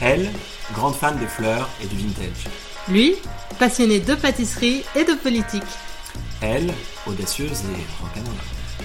Elle, 0.00 0.30
grande 0.74 0.94
fan 0.94 1.18
des 1.18 1.26
fleurs 1.26 1.68
et 1.82 1.86
du 1.86 1.96
vintage. 1.96 2.46
Lui, 2.88 3.16
passionné 3.58 3.98
de 3.98 4.14
pâtisserie 4.14 4.84
et 4.94 5.04
de 5.04 5.14
politique. 5.14 5.62
Elle, 6.40 6.72
audacieuse 7.06 7.62
et 7.62 7.84
rock'n'roll. 8.00 8.34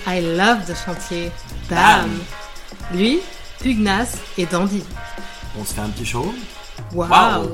I 0.08 0.22
love 0.36 0.66
the 0.66 0.76
chantier. 0.76 1.32
Bam 1.70 2.10
Lui, 2.94 3.20
pugnace 3.62 4.18
et 4.40 4.48
dandy. 4.48 4.84
On 5.60 5.64
se 5.64 5.76
fait 5.76 5.82
un 5.82 5.90
petit 5.90 6.06
show? 6.06 6.34
Waouh 6.94 7.52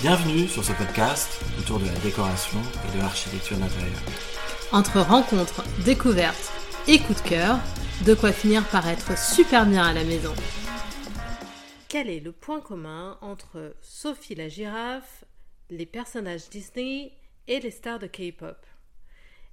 Bienvenue 0.00 0.48
sur 0.48 0.64
ce 0.64 0.72
podcast 0.72 1.40
autour 1.58 1.78
de 1.78 1.86
la 1.86 1.92
décoration 2.02 2.58
et 2.88 2.96
de 2.96 3.02
l'architecture 3.02 3.58
d'intérieur. 3.58 4.00
Entre 4.72 5.00
rencontres, 5.00 5.62
découvertes 5.84 6.50
et 6.88 6.98
coups 6.98 7.22
de 7.22 7.28
cœur, 7.28 7.58
de 8.06 8.14
quoi 8.14 8.32
finir 8.32 8.64
par 8.64 8.88
être 8.88 9.18
super 9.18 9.66
bien 9.66 9.84
à 9.84 9.92
la 9.92 10.04
maison. 10.04 10.32
Quel 11.94 12.10
est 12.10 12.18
le 12.18 12.32
point 12.32 12.60
commun 12.60 13.18
entre 13.20 13.76
Sophie 13.80 14.34
la 14.34 14.48
girafe, 14.48 15.24
les 15.70 15.86
personnages 15.86 16.50
Disney 16.50 17.12
et 17.46 17.60
les 17.60 17.70
stars 17.70 18.00
de 18.00 18.08
K-pop? 18.08 18.56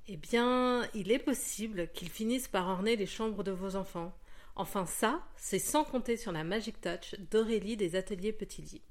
Eh 0.08 0.18
bien, 0.18 0.90
il 0.96 1.12
est 1.12 1.20
possible 1.20 1.90
qu'ils 1.94 2.10
finissent 2.10 2.48
par 2.48 2.68
orner 2.68 2.96
les 2.96 3.06
chambres 3.06 3.44
de 3.44 3.52
vos 3.52 3.76
enfants. 3.76 4.18
Enfin 4.56 4.88
ça, 4.88 5.22
c'est 5.36 5.60
sans 5.60 5.84
compter 5.84 6.18
sur 6.18 6.32
la 6.32 6.44
magic 6.44 6.82
touch 6.82 7.14
d'Aurélie 7.30 7.78
des 7.78 7.96
ateliers 7.96 8.34
Petit 8.34 8.64
Lit. 8.64 8.82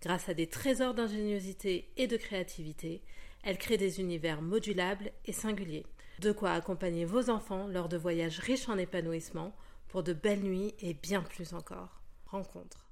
Grâce 0.00 0.30
à 0.30 0.32
des 0.32 0.46
trésors 0.46 0.94
d'ingéniosité 0.94 1.90
et 1.98 2.06
de 2.06 2.16
créativité, 2.16 3.02
elle 3.42 3.58
crée 3.58 3.76
des 3.76 4.00
univers 4.00 4.40
modulables 4.40 5.12
et 5.26 5.34
singuliers. 5.34 5.84
De 6.20 6.32
quoi 6.32 6.52
accompagner 6.52 7.04
vos 7.04 7.28
enfants 7.28 7.66
lors 7.66 7.90
de 7.90 7.98
voyages 7.98 8.38
riches 8.38 8.70
en 8.70 8.78
épanouissement 8.78 9.54
pour 9.88 10.02
de 10.02 10.14
belles 10.14 10.42
nuits 10.42 10.74
et 10.80 10.94
bien 10.94 11.20
plus 11.20 11.52
encore. 11.52 12.00
Rencontre. 12.24 12.85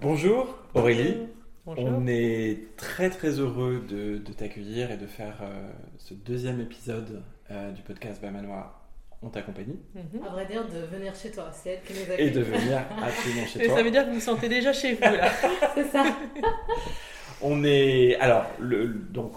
Bonjour 0.00 0.58
Aurélie. 0.74 1.16
Bonjour. 1.66 1.84
On 1.84 2.06
est 2.06 2.76
très 2.76 3.10
très 3.10 3.38
heureux 3.38 3.84
de, 3.88 4.18
de 4.18 4.32
t'accueillir 4.32 4.90
et 4.90 4.96
de 4.96 5.06
faire 5.06 5.38
euh, 5.42 5.70
ce 5.98 6.14
deuxième 6.14 6.60
épisode 6.60 7.22
euh, 7.50 7.70
du 7.72 7.82
podcast 7.82 8.20
Bamanoir 8.22 8.80
On 9.22 9.28
t'accompagne 9.28 9.74
À 10.26 10.30
vrai 10.30 10.46
dire, 10.46 10.66
de 10.66 10.78
venir 10.96 11.14
chez 11.14 11.30
toi, 11.30 11.50
c'est 11.52 11.70
elle 11.70 11.82
qui 11.82 11.92
nous 11.92 12.14
et 12.18 12.30
de 12.30 12.40
venir 12.40 12.80
absolument 13.02 13.46
chez 13.46 13.62
Et 13.62 13.66
toi. 13.66 13.76
ça 13.76 13.82
veut 13.82 13.90
dire 13.90 14.04
que 14.04 14.08
vous 14.08 14.14
vous 14.14 14.20
sentez 14.20 14.48
déjà 14.48 14.72
chez 14.72 14.94
vous 14.94 15.02
là. 15.02 15.30
C'est 15.74 15.84
ça. 15.84 16.04
On 17.42 17.62
est 17.64 18.16
alors 18.16 18.46
le, 18.58 18.88
donc 18.88 19.32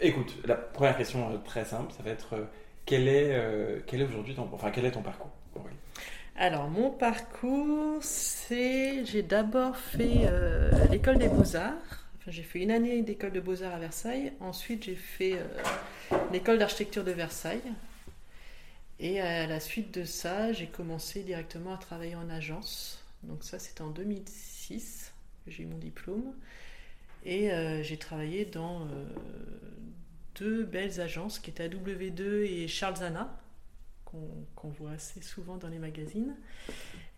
écoute 0.00 0.34
la 0.44 0.54
première 0.56 0.96
question 0.96 1.30
euh, 1.30 1.36
très 1.44 1.64
simple 1.64 1.92
ça 1.96 2.02
va 2.04 2.10
être 2.10 2.34
euh, 2.34 2.44
quel 2.86 3.08
est 3.08 3.30
euh, 3.32 3.80
quel 3.86 4.00
est 4.00 4.04
aujourd'hui 4.04 4.34
ton 4.36 4.48
enfin 4.52 4.70
quel 4.70 4.84
est 4.86 4.92
ton 4.92 5.02
parcours 5.02 5.30
Aurélie? 5.56 5.74
Alors 6.40 6.68
mon 6.70 6.90
parcours, 6.90 7.98
c'est 8.00 9.04
j'ai 9.04 9.24
d'abord 9.24 9.76
fait 9.76 10.20
euh, 10.22 10.70
l'école 10.86 11.18
des 11.18 11.26
beaux-arts. 11.26 11.74
Enfin, 12.16 12.30
j'ai 12.30 12.44
fait 12.44 12.60
une 12.60 12.70
année 12.70 13.02
d'école 13.02 13.32
de 13.32 13.40
beaux-arts 13.40 13.74
à 13.74 13.78
Versailles. 13.80 14.32
Ensuite, 14.38 14.84
j'ai 14.84 14.94
fait 14.94 15.32
euh, 15.32 16.16
l'école 16.30 16.58
d'architecture 16.58 17.02
de 17.02 17.10
Versailles. 17.10 17.72
Et 19.00 19.20
à 19.20 19.48
la 19.48 19.58
suite 19.58 19.92
de 19.98 20.04
ça, 20.04 20.52
j'ai 20.52 20.68
commencé 20.68 21.24
directement 21.24 21.74
à 21.74 21.76
travailler 21.76 22.14
en 22.14 22.30
agence. 22.30 23.04
Donc 23.24 23.42
ça, 23.42 23.58
c'était 23.58 23.82
en 23.82 23.90
2006 23.90 25.12
que 25.44 25.50
j'ai 25.50 25.64
eu 25.64 25.66
mon 25.66 25.78
diplôme. 25.78 26.34
Et 27.24 27.50
euh, 27.50 27.82
j'ai 27.82 27.96
travaillé 27.96 28.44
dans 28.44 28.86
deux 30.36 30.62
belles 30.62 31.00
agences 31.00 31.40
qui 31.40 31.50
étaient 31.50 31.68
AW2 31.68 32.44
et 32.44 32.68
Charles 32.68 32.98
Zana, 32.98 33.36
qu'on 34.10 34.68
voit 34.68 34.92
assez 34.92 35.20
souvent 35.22 35.56
dans 35.56 35.68
les 35.68 35.78
magazines. 35.78 36.36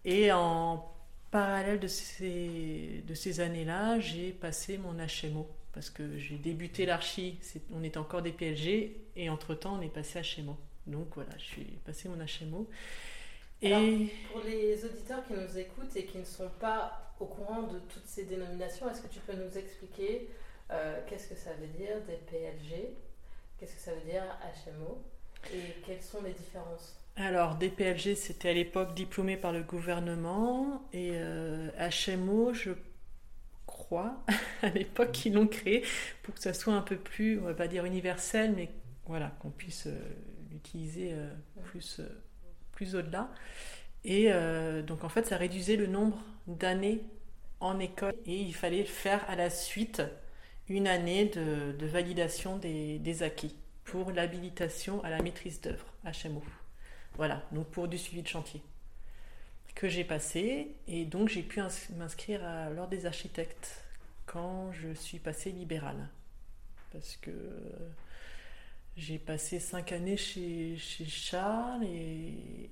Et 0.04 0.32
en 0.32 0.92
parallèle 1.30 1.78
de 1.78 1.86
ces, 1.86 3.40
années-là, 3.40 4.00
j'ai 4.00 4.32
passé 4.32 4.78
mon 4.78 4.94
HMO. 4.94 5.48
Parce 5.72 5.88
que 5.88 6.18
j'ai 6.18 6.36
débuté 6.36 6.84
l'archi, 6.84 7.38
on 7.72 7.84
était 7.84 7.98
encore 7.98 8.22
des 8.22 8.32
PLG, 8.32 8.96
et 9.14 9.30
entre-temps, 9.30 9.78
on 9.78 9.82
est 9.82 9.88
passé 9.88 10.20
HMO. 10.20 10.56
Donc 10.86 11.14
voilà, 11.14 11.30
je 11.38 11.44
suis 11.44 11.64
passé 11.84 12.08
mon 12.08 12.16
HMO. 12.16 12.68
Et 13.62 14.08
Pour 14.32 14.42
les 14.42 14.84
auditeurs 14.84 15.24
qui 15.26 15.34
nous 15.34 15.58
écoutent 15.58 15.94
et 15.94 16.06
qui 16.06 16.18
ne 16.18 16.24
sont 16.24 16.50
pas 16.58 17.14
au 17.20 17.26
courant 17.26 17.62
de 17.62 17.78
toutes 17.78 18.06
ces 18.06 18.24
dénominations, 18.24 18.90
est-ce 18.90 19.02
que 19.02 19.12
tu 19.12 19.20
peux 19.20 19.34
nous 19.34 19.56
expliquer 19.56 20.28
euh, 20.70 21.00
qu'est-ce 21.08 21.28
que 21.28 21.36
ça 21.36 21.52
veut 21.52 21.66
dire 21.66 22.00
des 22.06 22.16
PLG 22.16 22.88
Qu'est-ce 23.58 23.74
que 23.74 23.80
ça 23.80 23.92
veut 23.94 24.10
dire 24.10 24.24
HMO 24.66 25.02
Et 25.52 25.74
quelles 25.86 26.02
sont 26.02 26.22
les 26.22 26.32
différences 26.32 26.96
Alors, 27.16 27.56
DPLG, 27.56 28.14
c'était 28.14 28.50
à 28.50 28.52
l'époque 28.52 28.94
diplômé 28.94 29.36
par 29.36 29.52
le 29.52 29.62
gouvernement 29.62 30.82
et 30.92 31.10
euh, 31.14 31.70
HMO, 32.06 32.52
je 32.54 32.72
crois, 33.66 34.22
à 34.62 34.68
l'époque, 34.70 35.12
qu'ils 35.12 35.34
l'ont 35.34 35.46
créé 35.46 35.84
pour 36.22 36.34
que 36.34 36.40
ça 36.40 36.54
soit 36.54 36.74
un 36.74 36.82
peu 36.82 36.96
plus, 36.96 37.38
on 37.40 37.44
va 37.44 37.54
pas 37.54 37.68
dire 37.68 37.84
universel, 37.84 38.52
mais 38.56 38.70
voilà, 39.06 39.32
qu'on 39.40 39.50
puisse 39.50 39.86
euh, 39.86 39.98
l'utiliser 40.52 41.12
euh, 41.12 41.28
plus, 41.64 41.98
euh, 42.00 42.22
plus 42.72 42.94
au-delà. 42.94 43.28
Et 44.04 44.30
donc, 44.86 45.04
en 45.04 45.10
fait, 45.10 45.26
ça 45.26 45.36
réduisait 45.36 45.76
le 45.76 45.86
nombre 45.86 46.16
d'années 46.46 47.02
en 47.60 47.78
école. 47.78 48.14
Et 48.24 48.40
il 48.40 48.54
fallait 48.54 48.86
faire 48.86 49.28
à 49.28 49.36
la 49.36 49.50
suite 49.50 50.02
une 50.70 50.86
année 50.86 51.26
de, 51.26 51.72
de 51.72 51.86
validation 51.86 52.56
des, 52.56 52.98
des 52.98 53.22
acquis 53.22 53.54
pour 53.84 54.10
l'habilitation 54.12 55.02
à 55.04 55.10
la 55.10 55.22
maîtrise 55.22 55.60
d'œuvre, 55.60 55.86
HMO. 56.04 56.42
Voilà, 57.14 57.42
donc 57.52 57.66
pour 57.68 57.88
du 57.88 57.98
suivi 57.98 58.22
de 58.22 58.28
chantier 58.28 58.62
que 59.74 59.88
j'ai 59.88 60.04
passé 60.04 60.74
et 60.88 61.04
donc 61.04 61.28
j'ai 61.28 61.42
pu 61.42 61.60
ins- 61.60 61.68
m'inscrire 61.96 62.44
à 62.44 62.70
l'ordre 62.70 62.90
des 62.90 63.06
architectes 63.06 63.84
quand 64.26 64.72
je 64.72 64.92
suis 64.94 65.18
passée 65.18 65.52
libérale 65.52 66.08
parce 66.92 67.16
que 67.16 67.30
euh, 67.30 67.88
j'ai 68.96 69.18
passé 69.18 69.60
cinq 69.60 69.92
années 69.92 70.16
chez, 70.16 70.76
Charles 70.76 71.84
et, 71.84 72.68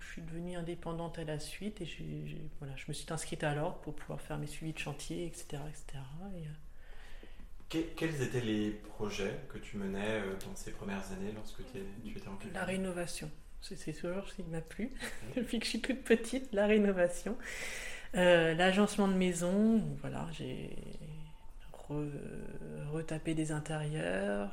je 0.00 0.12
suis 0.14 0.22
devenue 0.22 0.56
indépendante 0.56 1.18
à 1.18 1.24
la 1.24 1.38
suite 1.38 1.80
et 1.82 1.86
je 1.86 2.84
me 2.88 2.92
suis 2.92 3.12
inscrite 3.12 3.44
à 3.44 3.54
l'ordre 3.54 3.78
pour 3.78 3.94
pouvoir 3.94 4.20
faire 4.20 4.38
mes 4.38 4.46
suivis 4.46 4.72
de 4.72 4.78
chantier, 4.78 5.26
etc. 5.26 5.62
etc. 5.68 6.02
quels 7.70 8.22
étaient 8.22 8.40
les 8.40 8.70
projets 8.70 9.40
que 9.48 9.58
tu 9.58 9.76
menais 9.76 10.20
euh, 10.20 10.34
dans 10.46 10.54
ces 10.56 10.72
premières 10.72 11.04
années 11.12 11.32
lorsque 11.34 11.58
tu 11.72 11.78
étais 12.10 12.28
en 12.28 12.34
cabinet 12.36 12.54
La 12.54 12.64
rénovation, 12.64 13.30
c'est 13.60 13.92
toujours 13.92 14.26
ce 14.28 14.34
qui 14.34 14.42
m'a 14.44 14.60
plu 14.60 14.90
depuis 15.36 15.58
que 15.58 15.64
je 15.64 15.70
suis 15.70 15.80
toute 15.80 16.02
petite, 16.02 16.52
la 16.52 16.66
rénovation. 16.66 17.36
Euh, 18.16 18.54
L'agencement 18.54 19.06
de 19.08 19.14
maison, 19.14 19.78
voilà, 20.00 20.28
j'ai 20.32 20.76
re- 21.88 22.10
retapé 22.92 23.34
des 23.34 23.52
intérieurs. 23.52 24.50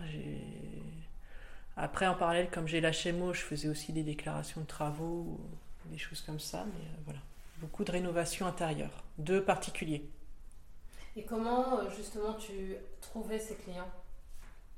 Après, 1.75 2.07
en 2.07 2.16
parallèle, 2.16 2.50
comme 2.50 2.67
j'ai 2.67 2.81
l'HMO, 2.81 3.33
je 3.33 3.41
faisais 3.41 3.67
aussi 3.67 3.94
des 3.94 4.03
déclarations 4.03 4.61
de 4.61 4.66
travaux, 4.66 5.39
des 5.85 5.97
choses 5.97 6.22
comme 6.22 6.39
ça, 6.39 6.66
mais 6.67 6.85
euh, 6.85 7.01
voilà. 7.06 7.19
Beaucoup 7.59 7.83
de 7.83 7.91
rénovation 7.91 8.45
intérieure, 8.45 9.03
de 9.17 9.39
particuliers. 9.39 10.07
Et 11.17 11.23
comment 11.23 11.79
euh, 11.79 11.89
justement 11.95 12.35
tu 12.35 12.75
trouvais 13.01 13.39
ces 13.39 13.55
clients? 13.55 13.91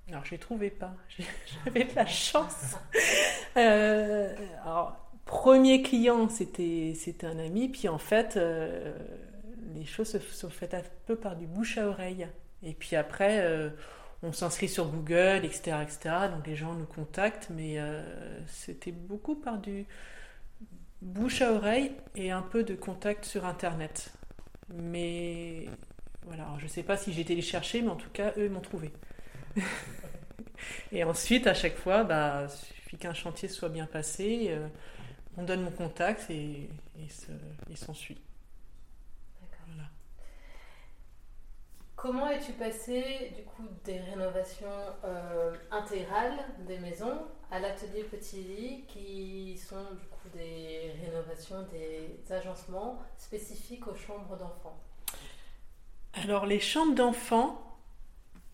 Alors, 0.09 0.25
je 0.25 0.31
les 0.31 0.38
trouvais 0.38 0.72
pas. 0.72 0.94
J'avais 1.66 1.83
de 1.85 1.95
la 1.95 2.05
chance. 2.05 2.75
Euh, 3.57 4.35
alors, 4.63 4.95
premier 5.25 5.81
client, 5.81 6.29
c'était 6.29 6.94
c'était 6.95 7.25
un 7.25 7.39
ami. 7.39 7.67
Puis 7.67 7.89
en 7.89 7.97
fait, 7.97 8.38
euh, 8.38 8.95
les 9.73 9.85
choses 9.85 10.11
se 10.11 10.19
sont 10.19 10.51
faites 10.51 10.75
un 10.75 10.83
peu 11.07 11.16
par 11.16 11.35
du 11.35 11.47
bouche 11.47 11.79
à 11.79 11.88
oreille. 11.88 12.28
Et 12.61 12.73
puis 12.73 12.95
après, 12.95 13.39
euh, 13.41 13.72
on 14.22 14.31
s'inscrit 14.31 14.69
sur 14.69 14.85
Google, 14.85 15.44
etc., 15.44 15.78
etc. 15.81 16.16
Donc 16.31 16.45
les 16.45 16.55
gens 16.55 16.73
nous 16.73 16.85
contactent, 16.85 17.49
mais 17.49 17.79
c'était 18.45 18.91
beaucoup 18.91 19.35
par 19.35 19.57
du 19.57 19.88
bouche 21.01 21.41
à 21.41 21.51
oreille 21.51 21.91
et 22.16 22.29
un 22.31 22.44
peu 22.44 22.63
de 22.63 22.75
contact 22.75 23.25
sur 23.25 23.45
Internet. 23.45 24.14
Mais 24.69 25.66
voilà, 26.25 26.43
alors, 26.43 26.59
je 26.59 26.67
sais 26.67 26.83
pas 26.83 26.97
si 26.97 27.13
j'ai 27.13 27.21
été 27.21 27.35
les 27.35 27.41
chercher, 27.41 27.81
mais 27.81 27.89
en 27.89 27.95
tout 27.95 28.09
cas, 28.09 28.33
eux 28.37 28.45
ils 28.45 28.51
m'ont 28.51 28.59
trouvé. 28.61 28.91
Et 30.91 31.03
ensuite, 31.03 31.47
à 31.47 31.53
chaque 31.53 31.75
fois, 31.75 32.03
bah, 32.03 32.45
il 32.45 32.49
suffit 32.49 32.97
qu'un 32.97 33.13
chantier 33.13 33.47
soit 33.47 33.69
bien 33.69 33.85
passé, 33.85 34.47
euh, 34.49 34.67
on 35.37 35.43
donne 35.43 35.61
mon 35.61 35.71
contact 35.71 36.29
et, 36.29 36.69
il 37.69 37.77
s'ensuit. 37.77 38.21
Voilà. 39.67 39.89
Comment 41.95 42.29
es-tu 42.29 42.51
passé 42.53 43.31
du 43.35 43.43
coup 43.43 43.63
des 43.85 43.99
rénovations 43.99 44.67
euh, 45.05 45.55
intégrales 45.71 46.37
des 46.67 46.77
maisons 46.79 47.21
à 47.51 47.59
l'atelier 47.59 48.03
Petit 48.03 48.43
Lit 48.43 48.85
qui 48.87 49.57
sont 49.57 49.93
du 49.93 50.05
coup 50.07 50.29
des 50.33 50.93
rénovations, 51.05 51.66
des 51.71 52.19
agencements 52.31 52.99
spécifiques 53.17 53.87
aux 53.87 53.95
chambres 53.95 54.35
d'enfants? 54.37 54.81
Alors, 56.14 56.46
les 56.46 56.59
chambres 56.59 56.96
d'enfants, 56.96 57.78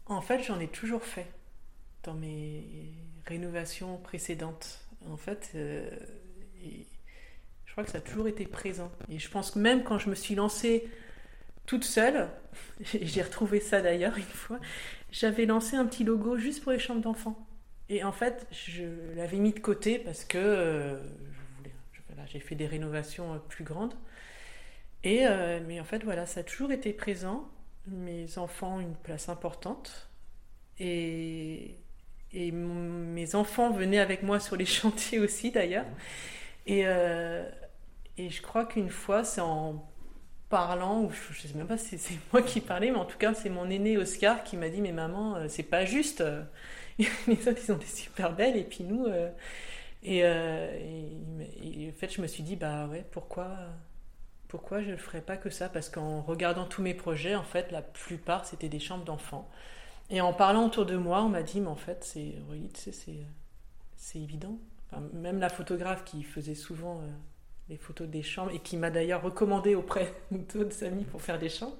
en 0.05 0.21
fait, 0.21 0.43
j'en 0.43 0.59
ai 0.59 0.67
toujours 0.67 1.03
fait 1.03 1.27
dans 2.03 2.13
mes 2.13 2.93
rénovations 3.25 3.97
précédentes. 3.97 4.79
En 5.09 5.17
fait, 5.17 5.51
euh, 5.55 5.89
et 6.63 6.85
je 7.65 7.71
crois 7.71 7.83
que 7.83 7.91
ça 7.91 7.99
a 7.99 8.01
toujours 8.01 8.27
été 8.27 8.45
présent. 8.45 8.91
Et 9.09 9.19
je 9.19 9.29
pense 9.29 9.51
que 9.51 9.59
même 9.59 9.83
quand 9.83 9.99
je 9.99 10.09
me 10.09 10.15
suis 10.15 10.35
lancée 10.35 10.89
toute 11.65 11.83
seule, 11.83 12.29
j'ai 13.01 13.21
retrouvé 13.21 13.59
ça 13.59 13.81
d'ailleurs 13.81 14.17
une 14.17 14.23
fois, 14.23 14.59
j'avais 15.11 15.45
lancé 15.45 15.75
un 15.75 15.85
petit 15.85 16.03
logo 16.03 16.37
juste 16.37 16.63
pour 16.63 16.71
les 16.71 16.79
chambres 16.79 17.01
d'enfants. 17.01 17.47
Et 17.89 18.03
en 18.03 18.11
fait, 18.11 18.47
je 18.51 18.83
l'avais 19.15 19.37
mis 19.37 19.53
de 19.53 19.59
côté 19.59 19.99
parce 19.99 20.25
que 20.25 20.37
euh, 20.39 20.97
j'ai 22.27 22.39
fait 22.39 22.55
des 22.55 22.67
rénovations 22.67 23.35
euh, 23.35 23.37
plus 23.37 23.63
grandes. 23.63 23.93
Euh, 25.05 25.59
mais 25.67 25.79
en 25.79 25.83
fait, 25.83 26.03
voilà, 26.03 26.25
ça 26.25 26.41
a 26.41 26.43
toujours 26.43 26.71
été 26.71 26.93
présent. 26.93 27.49
Mes 27.87 28.37
enfants 28.37 28.77
ont 28.77 28.79
une 28.79 28.95
place 28.95 29.29
importante. 29.29 30.09
Et, 30.79 31.77
mes 32.33 33.35
enfants 33.35 33.71
venaient 33.71 33.99
avec 33.99 34.21
moi 34.21 34.39
sur 34.41 34.57
les 34.57 34.65
chantiers 34.65 35.19
aussi, 35.19 35.51
d'ailleurs. 35.51 35.85
Et, 36.67 36.81
et 36.81 38.29
je 38.29 38.41
crois 38.41 38.65
qu'une 38.65 38.89
fois, 38.89 39.23
c'est 39.23 39.41
en 39.41 39.85
parlant, 40.49 41.03
ou 41.03 41.11
je 41.11 41.47
ne 41.47 41.51
sais 41.51 41.57
même 41.57 41.67
pas 41.67 41.77
si 41.77 41.97
c'est 41.97 42.17
moi 42.31 42.41
qui 42.41 42.61
parlais, 42.61 42.91
mais 42.91 42.97
en 42.97 43.05
tout 43.05 43.17
cas, 43.17 43.33
c'est 43.33 43.49
mon 43.49 43.69
aîné 43.69 43.97
Oscar 43.97 44.43
qui 44.43 44.57
m'a 44.57 44.69
dit 44.69 44.81
Mais 44.81 44.91
maman, 44.91 45.35
euh, 45.35 45.45
c'est 45.49 45.63
pas 45.63 45.85
juste. 45.85 46.23
Les 46.97 47.47
autres, 47.47 47.61
ils 47.63 47.71
ont 47.71 47.77
des 47.77 47.85
super 47.85 48.33
belles, 48.33 48.57
et 48.57 48.63
puis 48.63 48.83
nous. 48.83 49.05
Euh, 49.05 49.29
euh, 50.07 50.79
et, 51.61 51.89
en 51.89 51.99
fait, 51.99 52.13
je 52.13 52.21
me 52.21 52.27
suis 52.27 52.43
dit 52.43 52.55
Bah 52.55 52.87
ouais, 52.87 53.03
pourquoi, 53.11 53.49
pourquoi 54.47 54.81
je 54.81 54.91
ne 54.91 54.97
ferais 54.97 55.21
pas 55.21 55.37
que 55.37 55.49
ça? 55.49 55.69
Parce 55.69 55.89
qu'en 55.89 56.21
regardant 56.21 56.65
tous 56.65 56.81
mes 56.81 56.93
projets, 56.93 57.35
en 57.35 57.43
fait, 57.43 57.71
la 57.71 57.81
plupart, 57.81 58.45
c'était 58.45 58.69
des 58.69 58.79
chambres 58.79 59.05
d'enfants. 59.05 59.49
Et 60.09 60.21
en 60.21 60.33
parlant 60.33 60.67
autour 60.67 60.85
de 60.85 60.97
moi, 60.97 61.23
on 61.23 61.29
m'a 61.29 61.43
dit 61.43 61.61
Mais 61.61 61.67
en 61.67 61.75
fait, 61.75 62.03
c'est 62.03 62.35
c'est 63.97 64.19
évident. 64.19 64.57
même 65.13 65.39
la 65.39 65.49
photographe 65.49 66.03
qui 66.05 66.23
faisait 66.23 66.55
souvent 66.55 67.01
les 67.69 67.77
photos 67.77 68.07
des 68.07 68.23
chambres 68.23 68.51
et 68.51 68.59
qui 68.59 68.77
m'a 68.77 68.91
d'ailleurs 68.91 69.23
recommandé 69.23 69.75
auprès 69.75 70.13
d'autres 70.31 70.83
amis 70.83 71.05
pour 71.05 71.21
faire 71.21 71.39
des 71.39 71.49
chambres. 71.49 71.77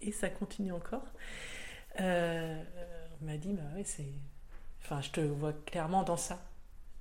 Et 0.00 0.12
ça 0.12 0.28
continue 0.28 0.72
encore. 0.72 1.04
Euh, 2.00 2.62
m'a 3.22 3.36
dit, 3.36 3.52
bah 3.52 3.62
ouais, 3.74 3.84
c'est. 3.84 4.12
Enfin, 4.82 5.00
je 5.00 5.10
te 5.10 5.20
vois 5.20 5.54
clairement 5.66 6.02
dans 6.02 6.16
ça. 6.16 6.38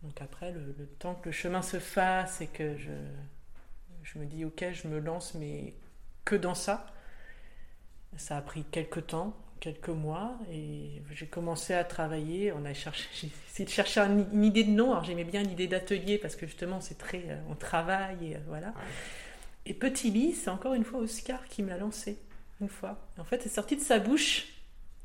Donc 0.04 0.22
après, 0.22 0.52
le, 0.52 0.88
temps 1.00 1.16
que 1.16 1.30
le 1.30 1.34
chemin 1.34 1.62
se 1.62 1.80
fasse 1.80 2.42
et 2.42 2.48
que 2.48 2.78
je, 2.78 2.92
je 4.04 4.20
me 4.20 4.26
dis, 4.26 4.46
ok, 4.46 4.66
je 4.72 4.88
me 4.88 5.00
lance, 5.00 5.34
mais 5.34 5.74
que 6.26 6.36
dans 6.36 6.56
ça, 6.56 6.86
ça 8.18 8.38
a 8.38 8.42
pris 8.42 8.64
quelques 8.66 9.08
temps 9.08 9.36
quelques 9.64 9.88
mois 9.88 10.38
et 10.52 11.02
j'ai 11.14 11.26
commencé 11.26 11.74
à 11.74 11.86
travailler. 11.86 12.52
On 12.52 12.66
a 12.66 12.74
cherché, 12.74 13.08
j'ai 13.14 13.32
essayé 13.50 13.66
de 13.66 13.70
chercher 13.70 14.02
une 14.02 14.44
idée 14.44 14.66
de 14.66 14.72
nom. 14.72 14.92
Alors 14.92 15.06
j'aimais 15.06 15.24
bien 15.24 15.42
l'idée 15.42 15.68
d'atelier 15.68 16.18
parce 16.18 16.36
que 16.36 16.46
justement 16.46 16.82
c'est 16.82 16.98
très, 16.98 17.24
euh, 17.30 17.38
on 17.50 17.56
travaille 17.56 18.32
et 18.32 18.36
euh, 18.36 18.40
voilà. 18.48 18.74
Et 19.66 19.74
Petit 19.74 20.12
Lit, 20.12 20.34
c'est 20.34 20.50
encore 20.50 20.74
une 20.74 20.84
fois 20.84 21.00
Oscar 21.00 21.46
qui 21.46 21.64
me 21.64 21.70
l'a 21.70 21.78
lancé 21.78 22.20
une 22.60 22.68
fois. 22.68 23.08
en 23.18 23.24
fait, 23.24 23.42
c'est 23.42 23.50
sorti 23.50 23.78
de 23.78 23.82
sa 23.82 24.00
bouche 24.00 24.48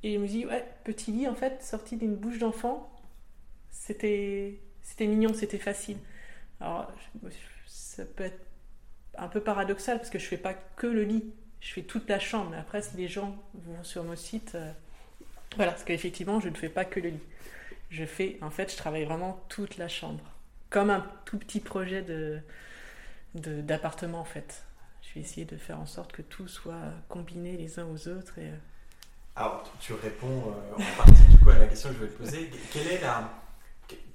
et 0.02 0.14
il 0.14 0.20
me 0.20 0.26
dit 0.26 0.44
ouais, 0.44 0.64
Petit 0.82 1.12
Lit 1.12 1.28
en 1.28 1.36
fait 1.36 1.62
sorti 1.62 1.96
d'une 1.96 2.16
bouche 2.16 2.40
d'enfant, 2.40 2.92
c'était, 3.70 4.58
c'était 4.82 5.06
mignon, 5.06 5.34
c'était 5.34 5.58
facile. 5.58 5.98
Alors 6.60 6.92
ça 7.66 8.04
peut 8.04 8.24
être 8.24 8.47
un 9.18 9.28
peu 9.28 9.40
paradoxal 9.40 9.98
parce 9.98 10.10
que 10.10 10.18
je 10.18 10.26
fais 10.26 10.36
pas 10.36 10.54
que 10.54 10.86
le 10.86 11.02
lit 11.04 11.32
je 11.60 11.72
fais 11.72 11.82
toute 11.82 12.08
la 12.08 12.18
chambre. 12.18 12.54
Après, 12.58 12.82
si 12.82 12.96
les 12.96 13.08
gens 13.08 13.36
vont 13.54 13.82
sur 13.82 14.04
mon 14.04 14.16
site, 14.16 14.52
euh, 14.54 14.72
voilà, 15.56 15.72
parce 15.72 15.84
qu'effectivement, 15.84 16.40
je 16.40 16.48
ne 16.48 16.54
fais 16.54 16.68
pas 16.68 16.84
que 16.84 17.00
le 17.00 17.10
lit. 17.10 17.22
Je 17.90 18.04
fais, 18.04 18.38
en 18.42 18.50
fait, 18.50 18.70
je 18.70 18.76
travaille 18.76 19.04
vraiment 19.04 19.42
toute 19.48 19.78
la 19.78 19.88
chambre, 19.88 20.22
comme 20.70 20.90
un 20.90 21.04
tout 21.24 21.38
petit 21.38 21.60
projet 21.60 22.02
de 22.02 22.40
d'appartement 23.34 24.20
en 24.20 24.24
fait. 24.24 24.64
Je 25.02 25.14
vais 25.14 25.20
essayer 25.20 25.44
de 25.44 25.56
faire 25.56 25.78
en 25.78 25.86
sorte 25.86 26.12
que 26.12 26.22
tout 26.22 26.48
soit 26.48 26.92
combiné 27.08 27.56
les 27.56 27.78
uns 27.78 27.86
aux 27.86 28.08
autres. 28.08 28.38
Et... 28.38 28.48
Euh, 28.48 28.56
Alors, 29.36 29.70
tu 29.80 29.92
réponds 29.92 30.42
euh, 30.48 30.82
en 30.82 30.96
partie 30.96 31.22
à 31.54 31.58
la 31.58 31.66
question 31.66 31.90
que 31.90 31.96
je 31.96 32.00
vais 32.00 32.08
te 32.08 32.16
poser. 32.16 32.50
Quelle 32.72 32.88
est 32.88 33.00
la, 33.00 33.30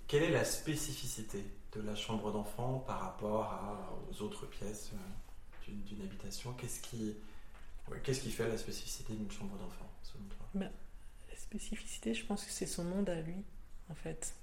quelle 0.07 0.23
est 0.23 0.31
la 0.31 0.43
spécificité 0.43 1.45
de 1.75 1.81
la 1.81 1.95
chambre 1.95 2.31
d'enfant 2.31 2.83
par 2.85 2.99
rapport 3.01 3.99
aux 4.09 4.21
autres 4.21 4.45
pièces 4.45 4.91
d'une 5.67 6.01
habitation 6.01 6.53
Qu'est-ce 6.53 6.81
qui, 6.81 7.15
Qu'est-ce 8.03 8.21
qui 8.21 8.31
fait 8.31 8.47
la 8.47 8.57
spécificité 8.57 9.13
d'une 9.13 9.31
chambre 9.31 9.57
d'enfant, 9.57 9.89
selon 10.03 10.23
toi? 10.25 10.47
Bah, 10.53 10.65
La 11.29 11.35
spécificité, 11.35 12.13
je 12.13 12.25
pense 12.25 12.45
que 12.45 12.51
c'est 12.51 12.65
son 12.65 12.83
monde 12.83 13.09
à 13.09 13.21
lui, 13.21 13.43
en 13.89 13.95
fait. 13.95 14.35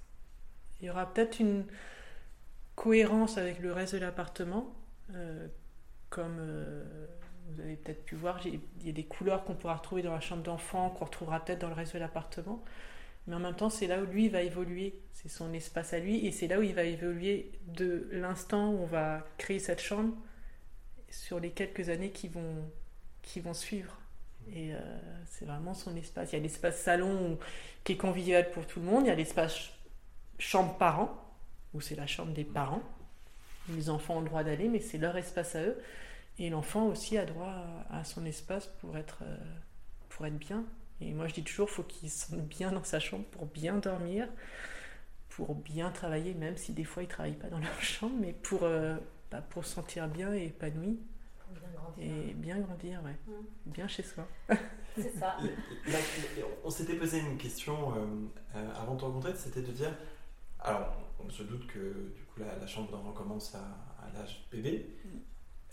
Il 0.79 0.87
y 0.87 0.89
aura 0.89 1.11
peut-être 1.11 1.39
une 1.39 1.65
cohérence 2.75 3.37
avec 3.37 3.59
le 3.59 3.71
reste 3.73 3.93
de 3.93 3.99
l'appartement, 3.99 4.73
euh, 5.13 5.47
comme 6.09 6.37
euh, 6.39 7.05
vous 7.47 7.61
avez 7.61 7.75
peut-être 7.75 8.03
pu 8.05 8.15
voir, 8.15 8.39
il 8.45 8.59
y 8.83 8.89
a 8.89 8.93
des 8.93 9.05
couleurs 9.05 9.43
qu'on 9.43 9.55
pourra 9.55 9.75
retrouver 9.75 10.01
dans 10.01 10.13
la 10.13 10.19
chambre 10.19 10.43
d'enfant, 10.43 10.89
qu'on 10.89 11.05
retrouvera 11.05 11.39
peut-être 11.43 11.59
dans 11.59 11.67
le 11.67 11.75
reste 11.75 11.93
de 11.93 11.99
l'appartement. 11.99 12.63
Mais 13.27 13.35
en 13.35 13.39
même 13.39 13.55
temps, 13.55 13.69
c'est 13.69 13.87
là 13.87 14.01
où 14.01 14.05
lui 14.05 14.29
va 14.29 14.41
évoluer, 14.41 14.99
c'est 15.13 15.29
son 15.29 15.53
espace 15.53 15.93
à 15.93 15.99
lui, 15.99 16.25
et 16.25 16.31
c'est 16.31 16.47
là 16.47 16.59
où 16.59 16.63
il 16.63 16.73
va 16.73 16.83
évoluer 16.83 17.51
de 17.67 18.07
l'instant 18.11 18.71
où 18.71 18.79
on 18.79 18.85
va 18.87 19.25
créer 19.37 19.59
cette 19.59 19.81
chambre 19.81 20.13
sur 21.09 21.39
les 21.39 21.51
quelques 21.51 21.89
années 21.89 22.11
qui 22.11 22.27
vont 22.27 22.69
qui 23.21 23.39
vont 23.39 23.53
suivre. 23.53 23.97
Et 24.53 24.73
euh, 24.73 24.79
c'est 25.27 25.45
vraiment 25.45 25.73
son 25.73 25.95
espace. 25.95 26.31
Il 26.31 26.35
y 26.35 26.39
a 26.39 26.41
l'espace 26.41 26.81
salon 26.81 27.37
qui 27.83 27.93
est 27.93 27.97
convivial 27.97 28.49
pour 28.51 28.65
tout 28.65 28.79
le 28.79 28.85
monde. 28.85 29.05
Il 29.05 29.07
y 29.07 29.11
a 29.11 29.15
l'espace 29.15 29.69
chambre 30.39 30.77
parents, 30.77 31.15
où 31.73 31.81
c'est 31.81 31.95
la 31.95 32.07
chambre 32.07 32.33
des 32.33 32.43
parents. 32.43 32.81
Les 33.69 33.89
enfants 33.89 34.17
ont 34.17 34.21
le 34.21 34.27
droit 34.27 34.43
d'aller, 34.43 34.67
mais 34.67 34.79
c'est 34.79 34.97
leur 34.97 35.15
espace 35.17 35.55
à 35.55 35.61
eux. 35.61 35.77
Et 36.39 36.49
l'enfant 36.49 36.87
aussi 36.87 37.17
a 37.17 37.25
droit 37.25 37.53
à 37.91 38.03
son 38.03 38.25
espace 38.25 38.67
pour 38.81 38.97
être, 38.97 39.19
euh, 39.21 39.37
pour 40.09 40.25
être 40.25 40.37
bien. 40.37 40.65
Et 41.01 41.13
moi, 41.13 41.27
je 41.27 41.33
dis 41.33 41.43
toujours, 41.43 41.69
faut 41.69 41.83
qu'il 41.83 42.09
se 42.09 42.27
sente 42.27 42.41
bien 42.41 42.71
dans 42.71 42.83
sa 42.83 42.99
chambre 42.99 43.25
pour 43.25 43.47
bien 43.47 43.77
dormir, 43.77 44.27
pour 45.29 45.55
bien 45.55 45.89
travailler, 45.89 46.33
même 46.33 46.57
si 46.57 46.73
des 46.73 46.83
fois, 46.83 47.03
ils 47.03 47.07
ne 47.07 47.11
travaillent 47.11 47.33
pas 47.33 47.49
dans 47.49 47.59
leur 47.59 47.81
chambre, 47.81 48.15
mais 48.19 48.33
pour, 48.33 48.63
euh, 48.63 48.95
bah, 49.31 49.41
pour 49.41 49.65
se 49.65 49.73
sentir 49.73 50.07
bien 50.07 50.33
et 50.33 50.45
épanoui. 50.45 50.99
Et 51.99 52.33
bien 52.33 52.59
grandir, 52.59 53.01
ouais. 53.03 53.15
Mm. 53.27 53.45
Bien 53.65 53.87
chez 53.87 54.03
soi. 54.03 54.27
C'est 54.95 55.17
ça. 55.17 55.37
on 56.63 56.69
s'était 56.69 56.95
posé 56.95 57.19
une 57.19 57.37
question 57.37 57.95
euh, 57.95 58.05
euh, 58.55 58.73
avant 58.75 58.95
de 58.95 58.99
te 58.99 59.05
rencontrer, 59.05 59.33
c'était 59.35 59.61
de 59.61 59.71
dire, 59.71 59.95
alors 60.59 60.93
on 61.19 61.29
se 61.29 61.43
doute 61.43 61.65
que 61.67 62.13
du 62.13 62.23
coup 62.23 62.41
la, 62.41 62.67
chambre 62.67 62.91
d'enfant 62.91 63.13
commence 63.13 63.55
à, 63.55 64.09
l'âge 64.13 64.45
bébé, 64.51 64.97
mm. 65.05 65.09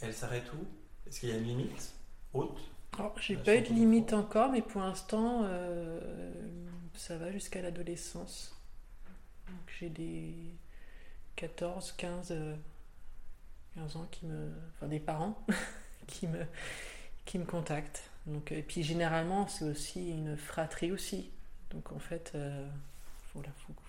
elle 0.03 0.15
s'arrête 0.15 0.53
où? 0.53 0.65
Est-ce 1.07 1.21
qu'il 1.21 1.31
y 1.31 1.33
a 1.33 1.37
une 1.37 1.45
limite 1.45 1.95
haute? 2.33 2.61
J'ai 3.21 3.37
pas 3.37 3.57
eu 3.57 3.63
de 3.63 3.69
limite 3.69 4.13
encore, 4.13 4.51
mais 4.51 4.63
pour 4.63 4.81
l'instant, 4.81 5.43
euh, 5.45 6.01
ça 6.95 7.17
va 7.17 7.31
jusqu'à 7.31 7.63
l'adolescence. 7.63 8.57
Donc 9.47 9.59
j'ai 9.79 9.89
des 9.89 10.35
14, 11.37 11.95
15, 11.97 12.35
15 13.77 13.97
ans 13.97 14.09
qui 14.11 14.27
me. 14.27 14.51
Enfin, 14.75 14.89
des 14.89 15.01
parents 15.01 15.39
qui 16.07 16.27
me, 16.27 16.45
qui 17.25 17.39
me 17.39 17.45
contactent. 17.45 18.11
Donc, 18.27 18.53
et 18.53 18.63
puis 18.63 18.83
généralement, 18.83 19.47
c'est 19.47 19.65
aussi 19.65 20.11
une 20.11 20.37
fratrie 20.37 20.93
aussi. 20.93 21.31
Donc 21.71 21.93
en 21.93 21.99
fait, 21.99 22.33
il 22.35 22.41
euh, 22.41 22.67
faut, 23.33 23.43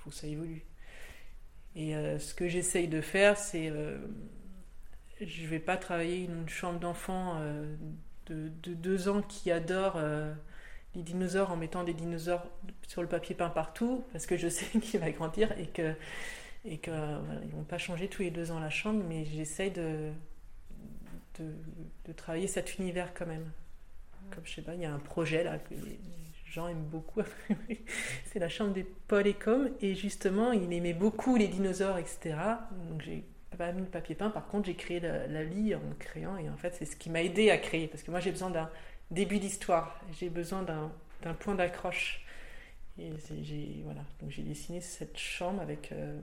faut, 0.04 0.10
que 0.10 0.16
ça 0.16 0.28
évolue. 0.28 0.64
Et 1.76 1.96
euh, 1.96 2.20
ce 2.20 2.34
que 2.34 2.48
j'essaye 2.48 2.88
de 2.88 3.02
faire, 3.02 3.38
c'est. 3.38 3.72
Je 5.22 5.48
vais 5.48 5.60
pas 5.60 5.76
travailler 5.76 6.24
une 6.24 6.48
chambre 6.48 6.80
d'enfant 6.80 7.42
de, 8.30 8.52
de, 8.64 8.74
deux 8.74 9.10
ans 9.10 9.22
qui 9.22 9.52
adore 9.52 10.00
les 10.96 11.04
dinosaures 11.04 11.52
en 11.52 11.58
mettant 11.58 11.84
des 11.84 11.94
dinosaures 11.94 12.46
sur 12.88 13.02
le 13.02 13.08
papier 13.08 13.36
peint 13.36 13.50
partout, 13.50 14.04
parce 14.12 14.26
que 14.26 14.38
je 14.38 14.48
sais 14.50 14.80
qu'il 14.80 15.00
va 15.00 15.12
grandir 15.12 15.52
et 15.58 15.68
que 15.68 15.94
et 16.66 16.80
ne 16.88 17.52
vont 17.52 17.64
pas 17.64 17.78
changer 17.78 18.08
tous 18.08 18.22
les 18.22 18.32
deux 18.32 18.52
ans 18.52 18.60
la 18.60 18.70
chambre, 18.70 19.04
mais 19.08 19.26
j'essaye 19.26 19.72
de, 19.72 20.12
de, 21.40 22.14
travailler 22.14 22.48
cet 22.48 22.78
univers 22.78 23.14
quand 23.14 23.26
même. 23.26 23.50
Comme 24.32 24.46
je 24.46 24.56
sais 24.56 24.62
pas, 24.62 24.76
il 24.76 24.82
y 24.82 24.86
a 24.86 24.94
un 24.94 25.00
projet 25.00 25.44
là 25.44 25.58
que 25.58 25.74
les 25.74 26.00
gens 26.46 26.68
aiment 26.68 26.86
beaucoup. 26.86 27.22
c'est 28.26 28.40
la 28.40 28.50
chambre 28.50 28.74
des 28.74 28.84
Paul 28.84 29.26
et. 29.26 29.38
Et 29.82 29.96
justement, 29.96 30.52
il 30.52 30.72
aimait 30.74 30.94
beaucoup 30.94 31.38
les 31.38 31.48
dinosaures, 31.48 31.98
etc. 31.98 32.36
Donc 32.90 33.02
j'ai 33.02 33.24
pas 33.60 33.72
mis 33.74 33.82
le 33.82 33.88
papier 33.88 34.16
peint. 34.16 34.30
Par 34.30 34.48
contre, 34.48 34.68
j'ai 34.68 34.76
créé 34.76 35.00
la, 35.00 35.28
la, 35.28 35.44
lie 35.44 35.76
en 35.76 35.82
créant. 36.00 36.38
Et 36.38 36.50
en 36.50 36.56
fait, 36.56 36.74
c'est 36.76 36.86
ce 36.86 36.96
qui 36.96 37.10
m'a 37.10 37.22
aidé 37.22 37.52
à 37.52 37.58
créer. 37.58 37.88
Parce 37.88 38.02
que 38.02 38.10
moi, 38.10 38.22
j'ai 38.22 38.32
besoin 38.32 38.50
d'un 38.50 38.70
début 39.12 39.38
d'histoire. 39.38 40.00
J'ai 40.18 40.30
besoin 40.30 40.64
d'un 40.64 41.34
point 41.34 41.56
d'accroche. 41.56 42.26
Et 42.98 43.12
j'ai 43.44 43.82
voilà. 43.84 44.02
Donc 44.22 44.32
j'ai 44.32 44.44
dessiné 44.44 44.82
cette 44.82 45.18
chambre 45.18 45.62
avec 45.62 45.92
euh, 45.92 46.20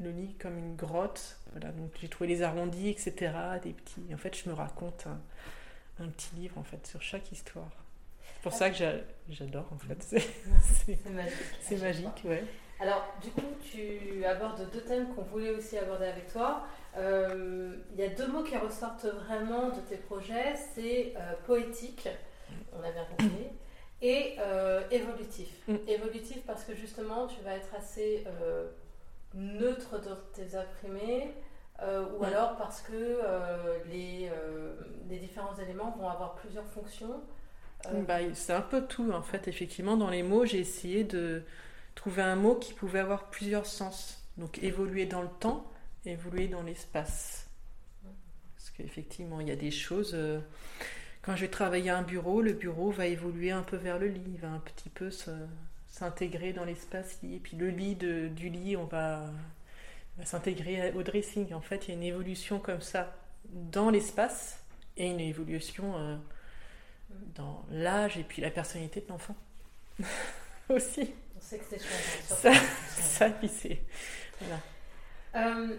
le 0.00 0.10
lit 0.10 0.34
comme 0.38 0.58
une 0.58 0.74
grotte. 0.74 1.38
Voilà, 1.52 1.70
donc 1.72 1.92
j'ai 2.00 2.08
trouvé 2.08 2.28
les 2.28 2.42
arrondis, 2.42 2.88
etc. 2.88 3.32
Des 3.62 3.72
petits. 3.72 4.12
En 4.12 4.18
fait, 4.18 4.36
je 4.36 4.48
me 4.48 4.54
raconte 4.54 5.06
un, 5.98 6.08
petit 6.08 6.34
livre 6.36 6.56
en 6.56 6.64
fait 6.64 6.86
sur 6.86 7.02
chaque 7.02 7.30
histoire. 7.30 7.70
C'est 8.34 8.42
pour 8.42 8.52
ça 8.54 8.70
que 8.70 8.76
j'adore 9.28 9.70
en 9.70 9.78
fait. 9.78 10.02
C'est 10.62 11.10
magique. 11.10 11.34
C'est 11.60 11.76
magique, 11.76 12.24
ouais. 12.24 12.44
Alors, 12.80 13.04
du 13.22 13.30
coup, 13.30 13.46
tu 13.62 14.24
abordes 14.24 14.70
deux 14.72 14.80
thèmes 14.80 15.14
qu'on 15.14 15.22
voulait 15.22 15.50
aussi 15.50 15.76
aborder 15.76 16.06
avec 16.06 16.32
toi. 16.32 16.62
Euh, 16.96 17.76
il 17.92 18.00
y 18.00 18.02
a 18.02 18.08
deux 18.08 18.26
mots 18.26 18.42
qui 18.42 18.56
ressortent 18.56 19.04
vraiment 19.04 19.68
de 19.68 19.80
tes 19.88 19.96
projets 19.96 20.54
c'est 20.74 21.14
euh, 21.16 21.34
poétique, 21.46 22.08
on 22.72 22.82
a 22.82 22.90
bien 22.90 23.04
compris, 23.04 23.48
et 24.00 24.34
euh, 24.38 24.82
évolutif. 24.90 25.48
Mm. 25.68 25.76
Évolutif 25.86 26.42
parce 26.46 26.64
que 26.64 26.74
justement, 26.74 27.26
tu 27.26 27.42
vas 27.42 27.54
être 27.54 27.74
assez 27.76 28.24
neutre 29.34 30.00
dans 30.00 30.16
tes 30.32 30.56
imprimés. 30.56 31.34
ou 31.82 32.22
mm. 32.22 32.24
alors 32.24 32.56
parce 32.56 32.80
que 32.80 33.20
les, 33.90 34.30
les, 35.08 35.18
différents 35.18 35.56
éléments 35.56 35.94
vont 36.00 36.08
avoir 36.08 36.34
plusieurs 36.36 36.66
fonctions. 36.66 37.20
Bah, 38.06 38.18
c'est 38.34 38.52
un 38.54 38.62
peu 38.62 38.86
tout 38.86 39.12
en 39.12 39.22
fait. 39.22 39.48
Effectivement, 39.48 39.98
dans 39.98 40.10
les 40.10 40.22
mots, 40.22 40.46
j'ai 40.46 40.58
essayé 40.58 41.04
de, 41.04 41.42
trouver 41.94 42.22
un 42.22 42.36
mot 42.36 42.54
qui 42.54 42.72
pouvait 42.72 43.00
avoir 43.00 43.30
plusieurs 43.30 43.66
sens. 43.66 44.22
Donc 44.36 44.62
évoluer 44.62 45.06
dans 45.06 45.22
le 45.22 45.28
temps, 45.40 45.70
évoluer 46.04 46.48
dans 46.48 46.62
l'espace. 46.62 47.48
Parce 48.56 48.70
qu'effectivement, 48.70 49.40
il 49.40 49.48
y 49.48 49.52
a 49.52 49.56
des 49.56 49.70
choses. 49.70 50.12
Euh, 50.14 50.40
quand 51.22 51.36
je 51.36 51.42
vais 51.42 51.50
travailler 51.50 51.90
à 51.90 51.98
un 51.98 52.02
bureau, 52.02 52.40
le 52.40 52.52
bureau 52.52 52.90
va 52.90 53.06
évoluer 53.06 53.50
un 53.50 53.62
peu 53.62 53.76
vers 53.76 53.98
le 53.98 54.08
lit, 54.08 54.38
va 54.38 54.48
un 54.48 54.58
petit 54.58 54.88
peu 54.88 55.10
s'intégrer 55.88 56.52
dans 56.52 56.64
l'espace 56.64 57.18
lit. 57.22 57.36
Et 57.36 57.38
puis 57.38 57.56
le 57.56 57.68
lit 57.68 57.94
du 57.94 58.48
lit, 58.48 58.76
on 58.76 58.86
va, 58.86 59.26
s'intégrer 60.24 60.92
au 60.92 61.02
dressing. 61.02 61.52
En 61.52 61.60
fait, 61.60 61.86
il 61.86 61.90
y 61.90 61.92
a 61.92 61.96
une 61.96 62.02
évolution 62.02 62.58
comme 62.58 62.80
ça 62.80 63.14
dans 63.44 63.90
l'espace 63.90 64.62
et 64.96 65.08
une 65.08 65.20
évolution 65.20 65.96
euh, 65.96 66.16
dans 67.34 67.64
l'âge 67.70 68.18
et 68.18 68.22
puis 68.22 68.40
la 68.40 68.50
personnalité 68.50 69.00
de 69.00 69.08
l'enfant 69.08 69.36
aussi. 70.68 71.12
On 71.40 71.42
sait 71.42 71.58
que 71.58 71.64
c'est 71.70 71.78
chouette. 71.78 72.22
Ça, 72.24 72.52
ça, 72.88 73.30
puis 73.30 73.48
c'est. 73.48 73.80
Voilà. 74.40 74.60
Euh, 75.36 75.76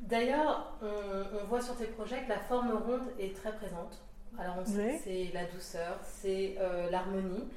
d'ailleurs, 0.00 0.76
on, 0.82 1.44
voit 1.46 1.60
sur 1.60 1.76
tes 1.76 1.86
projets 1.86 2.22
que 2.22 2.28
la 2.28 2.40
forme 2.40 2.72
ronde 2.72 3.12
est 3.18 3.36
très 3.36 3.52
présente. 3.52 4.02
Alors, 4.38 4.56
on 4.58 4.64
sait 4.64 4.96
que 4.96 5.04
c'est 5.04 5.30
la 5.32 5.44
douceur, 5.44 6.00
c'est 6.02 6.56
euh, 6.58 6.90
l'harmonie, 6.90 7.48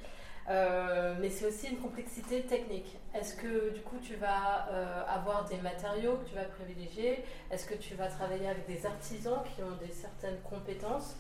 euh, 0.50 1.16
mais 1.20 1.30
c'est 1.30 1.48
aussi 1.48 1.70
une 1.70 1.80
complexité 1.80 2.44
technique. 2.44 2.96
Est-ce 3.16 3.36
que 3.36 3.74
du 3.74 3.82
coup, 3.82 3.98
tu 4.04 4.16
vas 4.16 4.68
avoir 5.10 5.46
des 5.46 5.58
matériaux 5.58 6.18
que 6.18 6.30
tu 6.30 6.36
vas 6.36 6.44
privilégier? 6.44 7.24
Est-ce 7.50 7.66
que 7.66 7.74
tu 7.74 7.96
vas 7.96 8.08
travailler 8.08 8.48
avec 8.48 8.68
des 8.68 8.86
artisans 8.86 9.42
qui 9.56 9.64
ont 9.64 9.76
des 9.84 9.92
certaines 9.92 10.40
compétences? 10.42 11.16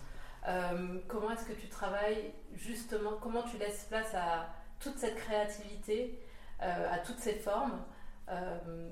Comment 1.07 1.31
est-ce 1.31 1.45
que 1.45 1.59
tu 1.59 1.67
travailles 1.67 2.31
justement 2.55 3.13
Comment 3.19 3.41
tu 3.41 3.57
laisses 3.57 3.85
place 3.89 4.13
à 4.13 4.49
toute 4.79 4.97
cette 4.99 5.15
créativité 5.15 6.19
à 6.59 6.97
toutes 6.99 7.19
ces 7.19 7.33
formes. 7.33 7.79
Euh, 8.29 8.89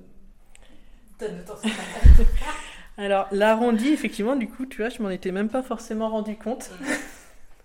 donne 1.19 1.43
Alors, 2.97 3.27
l'arrondi, 3.31 3.89
effectivement, 3.89 4.35
du 4.35 4.47
coup, 4.47 4.65
tu 4.65 4.77
vois, 4.77 4.89
je 4.89 5.01
m'en 5.01 5.09
étais 5.09 5.31
même 5.31 5.49
pas 5.49 5.63
forcément 5.63 6.09
rendu 6.09 6.37
compte. 6.37 6.71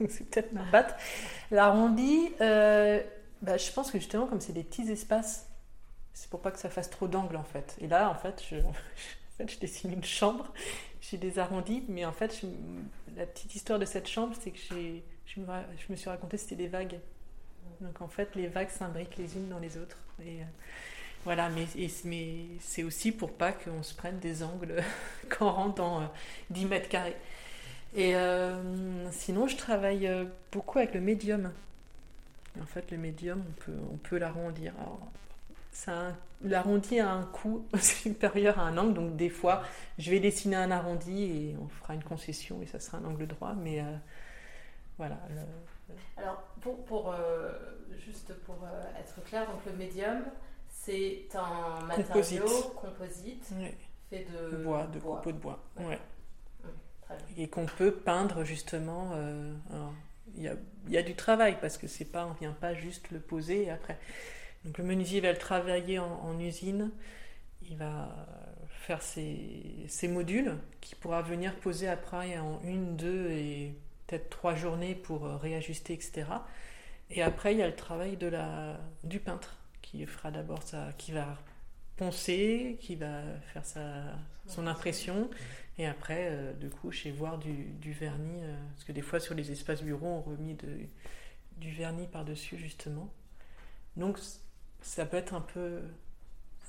Mm. 0.00 0.06
c'est 0.08 0.30
peut-être 0.30 0.52
ma 0.54 0.64
patte. 0.64 0.98
L'arrondi, 1.50 2.30
euh, 2.40 3.02
bah, 3.42 3.58
je 3.58 3.70
pense 3.70 3.90
que 3.90 3.98
justement, 3.98 4.26
comme 4.26 4.40
c'est 4.40 4.54
des 4.54 4.64
petits 4.64 4.90
espaces, 4.90 5.46
c'est 6.14 6.30
pour 6.30 6.40
pas 6.40 6.50
que 6.50 6.58
ça 6.58 6.70
fasse 6.70 6.88
trop 6.88 7.06
d'angles 7.06 7.36
en 7.36 7.44
fait. 7.44 7.76
Et 7.82 7.86
là, 7.86 8.08
en 8.08 8.14
fait, 8.14 8.42
je, 8.48 8.56
je 9.46 9.58
dessine 9.58 9.92
une 9.92 10.02
chambre, 10.02 10.54
j'ai 11.02 11.18
des 11.18 11.38
arrondis, 11.38 11.84
mais 11.88 12.06
en 12.06 12.12
fait, 12.12 12.40
la 13.14 13.26
petite 13.26 13.54
histoire 13.54 13.78
de 13.78 13.84
cette 13.84 14.08
chambre, 14.08 14.34
c'est 14.40 14.52
que 14.52 14.58
je 14.58 15.40
me, 15.40 15.46
je 15.76 15.92
me 15.92 15.96
suis 15.96 16.08
raconté 16.08 16.38
c'était 16.38 16.56
des 16.56 16.68
vagues. 16.68 16.98
Donc 17.80 18.00
en 18.02 18.08
fait, 18.08 18.34
les 18.34 18.46
vagues 18.46 18.68
s'imbriquent 18.68 19.16
les 19.16 19.36
unes 19.36 19.48
dans 19.48 19.58
les 19.58 19.76
autres. 19.76 19.96
Et, 20.22 20.42
euh, 20.42 20.44
voilà, 21.24 21.50
mais, 21.50 21.66
c'est 22.60 22.82
aussi 22.82 23.12
pour 23.12 23.32
pas 23.32 23.52
qu'on 23.52 23.82
se 23.82 23.94
prenne 23.94 24.18
des 24.18 24.42
angles 24.42 24.82
quand 25.28 25.48
on 25.48 25.52
rentre 25.52 25.74
dans 25.76 26.10
10 26.50 26.64
euh, 26.64 26.68
mètres 26.68 26.88
carrés. 26.88 27.16
Et 27.94 28.14
euh, 28.14 29.10
sinon, 29.10 29.46
je 29.46 29.56
travaille 29.56 30.08
beaucoup 30.52 30.78
avec 30.78 30.94
le 30.94 31.00
médium. 31.00 31.52
En 32.60 32.66
fait, 32.66 32.90
le 32.90 32.98
médium, 32.98 33.42
on 33.48 33.60
peut, 33.62 33.78
on 33.92 33.96
peut 33.96 34.18
l'arrondir. 34.18 34.72
L'arrondi 36.42 37.00
a 37.00 37.10
un 37.10 37.22
coût 37.24 37.64
supérieur 37.80 38.58
à 38.58 38.62
un 38.62 38.76
angle, 38.78 38.94
donc 38.94 39.16
des 39.16 39.30
fois, 39.30 39.62
je 39.98 40.10
vais 40.10 40.20
dessiner 40.20 40.56
un 40.56 40.70
arrondi 40.70 41.24
et 41.24 41.56
on 41.60 41.68
fera 41.68 41.94
une 41.94 42.04
concession 42.04 42.62
et 42.62 42.66
ça 42.66 42.80
sera 42.80 42.98
un 42.98 43.04
angle 43.04 43.26
droit. 43.26 43.54
Mais 43.54 43.82
voilà, 44.98 45.18
alors, 46.16 46.42
pour, 46.60 46.84
pour 46.84 47.12
euh, 47.12 47.52
juste 47.98 48.34
pour 48.44 48.56
euh, 48.64 48.82
être 48.98 49.22
clair, 49.24 49.46
donc 49.46 49.64
le 49.66 49.72
médium, 49.72 50.22
c'est 50.68 51.28
un 51.34 51.84
matériau 51.86 52.44
composite, 52.76 53.52
fait 54.10 54.26
de 54.32 54.56
bois, 54.58 54.86
de 54.86 54.98
bois. 54.98 55.22
de 55.24 55.32
bois. 55.32 55.62
Ouais. 55.78 55.98
Et 57.36 57.48
qu'on 57.48 57.66
peut 57.66 57.92
peindre 57.92 58.44
justement. 58.44 59.10
Euh, 59.14 59.52
il 60.36 60.44
y, 60.44 60.48
a, 60.48 60.54
y, 60.88 60.96
a, 60.96 61.02
du 61.02 61.16
travail 61.16 61.58
parce 61.60 61.76
que 61.76 61.88
c'est 61.88 62.04
pas, 62.04 62.24
on 62.24 62.34
vient 62.34 62.52
pas 62.52 62.72
juste 62.72 63.10
le 63.10 63.18
poser 63.18 63.68
après. 63.68 63.98
Donc 64.64 64.78
le 64.78 64.84
menuisier 64.84 65.20
va 65.20 65.32
le 65.32 65.38
travailler 65.38 65.98
en, 65.98 66.38
usine, 66.38 66.92
il 67.68 67.76
va 67.76 68.08
faire 68.68 69.02
ses, 69.02 69.86
ses, 69.88 70.06
modules 70.06 70.56
qui 70.80 70.94
pourra 70.94 71.22
venir 71.22 71.56
poser 71.56 71.88
après 71.88 72.38
en 72.38 72.60
une, 72.62 72.96
deux 72.96 73.28
et 73.30 73.74
peut-être 74.10 74.30
trois 74.30 74.54
journées 74.54 74.94
pour 74.94 75.24
euh, 75.24 75.36
réajuster, 75.36 75.92
etc. 75.92 76.26
Et 77.10 77.22
après, 77.22 77.54
il 77.54 77.58
y 77.58 77.62
a 77.62 77.68
le 77.68 77.76
travail 77.76 78.16
de 78.16 78.26
la, 78.26 78.80
du 79.04 79.20
peintre 79.20 79.56
qui 79.82 80.04
fera 80.06 80.30
d'abord 80.30 80.62
ça, 80.62 80.92
qui 80.98 81.12
va 81.12 81.38
poncer, 81.96 82.78
qui 82.80 82.96
va 82.96 83.22
faire 83.52 83.64
sa, 83.64 83.82
son 84.46 84.66
impression, 84.66 85.30
et 85.78 85.86
après, 85.86 86.28
euh, 86.30 86.52
du 86.54 86.70
coup, 86.70 86.90
chez 86.90 87.10
voir 87.10 87.38
du, 87.38 87.52
du 87.52 87.92
vernis, 87.92 88.42
euh, 88.42 88.54
parce 88.74 88.84
que 88.84 88.92
des 88.92 89.02
fois 89.02 89.20
sur 89.20 89.34
les 89.34 89.52
espaces 89.52 89.82
bureaux, 89.82 90.06
on 90.06 90.20
remet 90.22 90.54
de, 90.54 90.86
du 91.58 91.70
vernis 91.70 92.06
par-dessus, 92.06 92.58
justement. 92.58 93.12
Donc, 93.96 94.18
ça 94.82 95.06
peut 95.06 95.16
être 95.16 95.34
un 95.34 95.40
peu, 95.40 95.80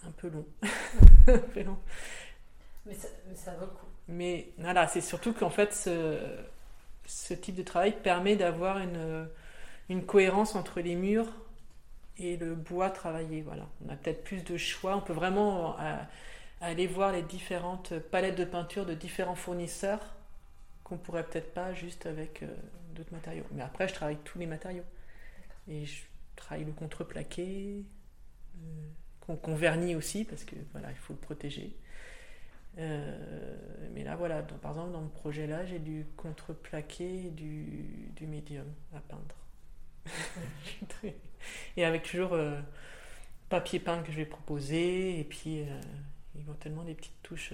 un 0.06 0.12
peu 0.12 0.30
long. 0.30 0.46
Mais, 2.84 2.96
ça, 2.96 3.08
mais 3.30 3.36
ça 3.36 3.54
vaut 3.54 3.66
le 3.66 3.72
coup. 3.72 3.86
Mais 4.08 4.54
voilà, 4.58 4.88
c'est 4.88 5.02
surtout 5.02 5.34
qu'en 5.34 5.52
fait, 5.52 5.72
ce, 5.72 6.18
ce 7.06 7.34
type 7.34 7.56
de 7.56 7.64
travail 7.64 7.94
permet 8.02 8.36
d'avoir 8.36 8.78
une, 8.80 9.28
une 9.90 10.06
cohérence 10.06 10.56
entre 10.56 10.80
les 10.80 10.96
murs 10.96 11.28
et 12.18 12.38
le 12.38 12.56
bois 12.56 12.90
travaillé. 12.90 13.42
Voilà. 13.42 13.68
On 13.86 13.90
a 13.90 13.96
peut-être 13.96 14.24
plus 14.24 14.44
de 14.44 14.58
choix. 14.58 14.96
On 14.96 15.02
peut 15.02 15.14
vraiment 15.14 15.80
euh, 15.80 15.98
aller 16.62 16.88
voir 16.88 17.12
les 17.12 17.24
différentes 17.24 17.98
palettes 17.98 18.38
de 18.38 18.46
peinture 18.46 18.86
de 18.86 18.94
différents 18.94 19.36
fournisseurs 19.36 20.16
qu'on 20.84 20.98
pourrait 20.98 21.24
peut-être 21.24 21.54
pas 21.54 21.74
juste 21.74 22.06
avec 22.06 22.44
euh, 22.44 22.48
d'autres 22.96 23.14
matériaux. 23.14 23.46
Mais 23.54 23.64
après, 23.64 23.88
je 23.88 23.94
travaille 23.94 24.18
tous 24.24 24.40
les 24.40 24.46
matériaux. 24.46 24.84
Et 25.68 25.86
je 25.86 26.04
travaille 26.36 26.66
le 26.66 26.74
contreplaqué, 26.74 27.84
euh, 28.58 29.36
qu'on 29.36 29.56
vernit 29.56 29.96
aussi, 29.96 30.26
parce 30.26 30.44
que 30.44 30.56
voilà, 30.72 30.90
il 30.90 30.98
faut 30.98 31.14
le 31.14 31.20
protéger. 31.20 31.76
Euh, 32.78 33.58
mais 33.94 34.04
là, 34.04 34.16
voilà, 34.16 34.42
par 34.42 34.72
exemple, 34.72 34.92
dans 34.92 35.02
mon 35.02 35.10
projet-là, 35.10 35.66
j'ai 35.66 35.80
du 35.80 36.06
contreplaqué 36.16 37.28
et 37.28 37.32
du, 37.32 38.10
du 38.16 38.28
médium 38.28 38.68
à 38.96 39.00
peindre. 39.00 39.36
et 41.78 41.86
avec 41.86 42.04
toujours 42.04 42.34
euh, 42.34 42.60
papier 43.50 43.80
peint 43.80 44.02
que 44.02 44.12
je 44.12 44.18
vais 44.18 44.26
proposer, 44.26 45.20
et 45.20 45.24
puis 45.24 45.62
euh, 45.62 45.82
éventuellement 46.40 46.84
des 46.84 46.96
petites 46.96 47.22
touches, 47.22 47.54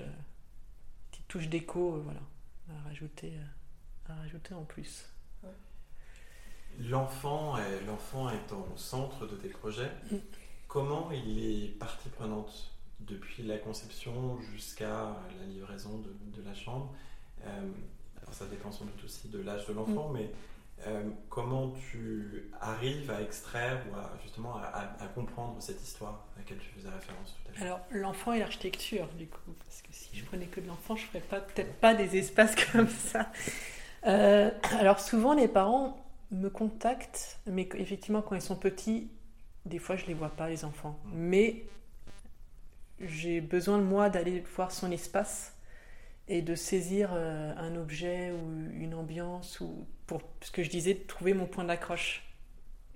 petites 1.12 1.28
touches 1.28 1.50
déco, 1.50 2.02
voilà, 2.04 2.22
à 2.70 2.88
rajouter, 2.88 3.34
à 4.08 4.16
rajouter 4.16 4.54
en 4.54 4.64
plus. 4.64 5.10
L'enfant 6.80 7.58
est, 7.58 7.86
l'enfant 7.88 8.30
est 8.30 8.52
au 8.52 8.78
centre 8.78 9.26
de 9.26 9.36
tes 9.36 9.50
projets. 9.50 9.92
Mm. 10.12 10.18
Comment 10.68 11.10
il 11.12 11.40
est 11.40 11.68
partie 11.70 12.10
prenante? 12.10 12.77
Depuis 13.00 13.44
la 13.44 13.58
conception 13.58 14.39
jusqu'à 14.54 15.16
la 15.39 15.46
livraison 15.46 16.00
de, 16.00 16.42
la 16.44 16.54
chambre. 16.54 16.94
Euh, 17.46 17.72
ça 18.32 18.46
dépend 18.46 18.72
sans 18.72 18.86
doute 18.86 19.04
aussi 19.06 19.30
de 19.30 19.39
l'âge 19.39 19.66
de 19.68 19.74
l'enfant, 19.74 20.10
mm. 20.10 20.13
mais 20.13 20.32
euh, 20.86 21.10
comment 21.30 21.74
tu 21.89 22.51
arrives 22.62 23.10
à 23.10 23.22
extraire 23.22 23.84
ou 23.89 23.96
à, 23.96 24.13
justement 24.22 24.58
à, 24.58 25.08
comprendre 25.16 25.56
cette 25.60 25.82
histoire 25.82 26.27
à 26.36 26.39
laquelle 26.39 26.60
tu 26.60 26.70
faisais 26.70 26.89
référence 26.89 27.36
tout 27.36 27.50
à 27.50 27.51
l'heure? 27.51 27.63
Alors, 27.63 27.80
l'enfant 27.89 28.34
et 28.34 28.39
l'architecture, 28.39 29.08
du 29.18 29.27
coup, 29.27 29.54
parce 29.66 29.82
que 29.82 29.88
si 29.92 30.16
je 30.16 30.24
prenais 30.25 30.46
que 30.46 30.60
de 30.60 30.68
l'enfant, 30.68 30.96
je 30.96 31.04
ne 31.04 31.08
ferais 31.08 31.22
pas, 31.22 31.39
peut-être 31.39 31.74
pas 31.75 31.96
des 31.96 32.18
espaces 32.18 32.56
comme 32.72 32.88
ça. 32.88 33.32
Euh, 34.06 34.51
alors, 34.80 35.00
souvent, 35.00 35.34
les 35.34 35.48
parents 35.48 36.06
me 36.30 36.50
contactent, 36.50 37.39
mais 37.48 37.68
effectivement, 37.75 38.22
quand 38.22 38.36
ils 38.36 38.42
sont 38.42 38.56
petits, 38.56 39.10
des 39.66 39.80
fois, 39.80 39.96
je 39.96 40.04
ne 40.04 40.10
les 40.10 40.13
vois 40.13 40.30
pas, 40.30 40.48
les 40.48 40.63
enfants. 40.63 41.00
Mm. 41.06 41.12
Mais 41.16 41.66
j'ai 43.00 43.42
besoin 43.42 43.80
moi 43.80 44.10
d'aller 44.10 44.42
voir 44.56 44.72
son 44.72 44.92
espace 44.92 45.56
et 46.27 46.42
de 46.42 46.56
saisir 46.56 47.12
euh, 47.13 47.54
un 47.58 47.75
objet 47.75 48.32
ou 48.32 48.72
une 48.74 48.94
ambiance 48.94 49.60
ou 49.62 49.88
pour 50.08 50.22
ce 50.42 50.51
que 50.51 50.63
je 50.63 50.70
disais 50.70 50.94
de 50.94 51.04
trouver 51.04 51.34
mon 51.34 51.46
point 51.46 51.63
d'accroche. 51.63 52.24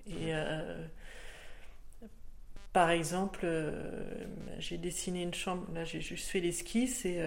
Et 0.08 0.32
par 2.72 2.90
exemple, 2.90 3.46
j'ai 4.58 4.76
dessiné 4.76 5.22
une 5.22 5.32
chambre, 5.32 5.64
là 5.72 5.84
j'ai 5.84 6.00
juste 6.00 6.26
fait 6.28 6.40
l'esquisse 6.40 7.04
et 7.04 7.22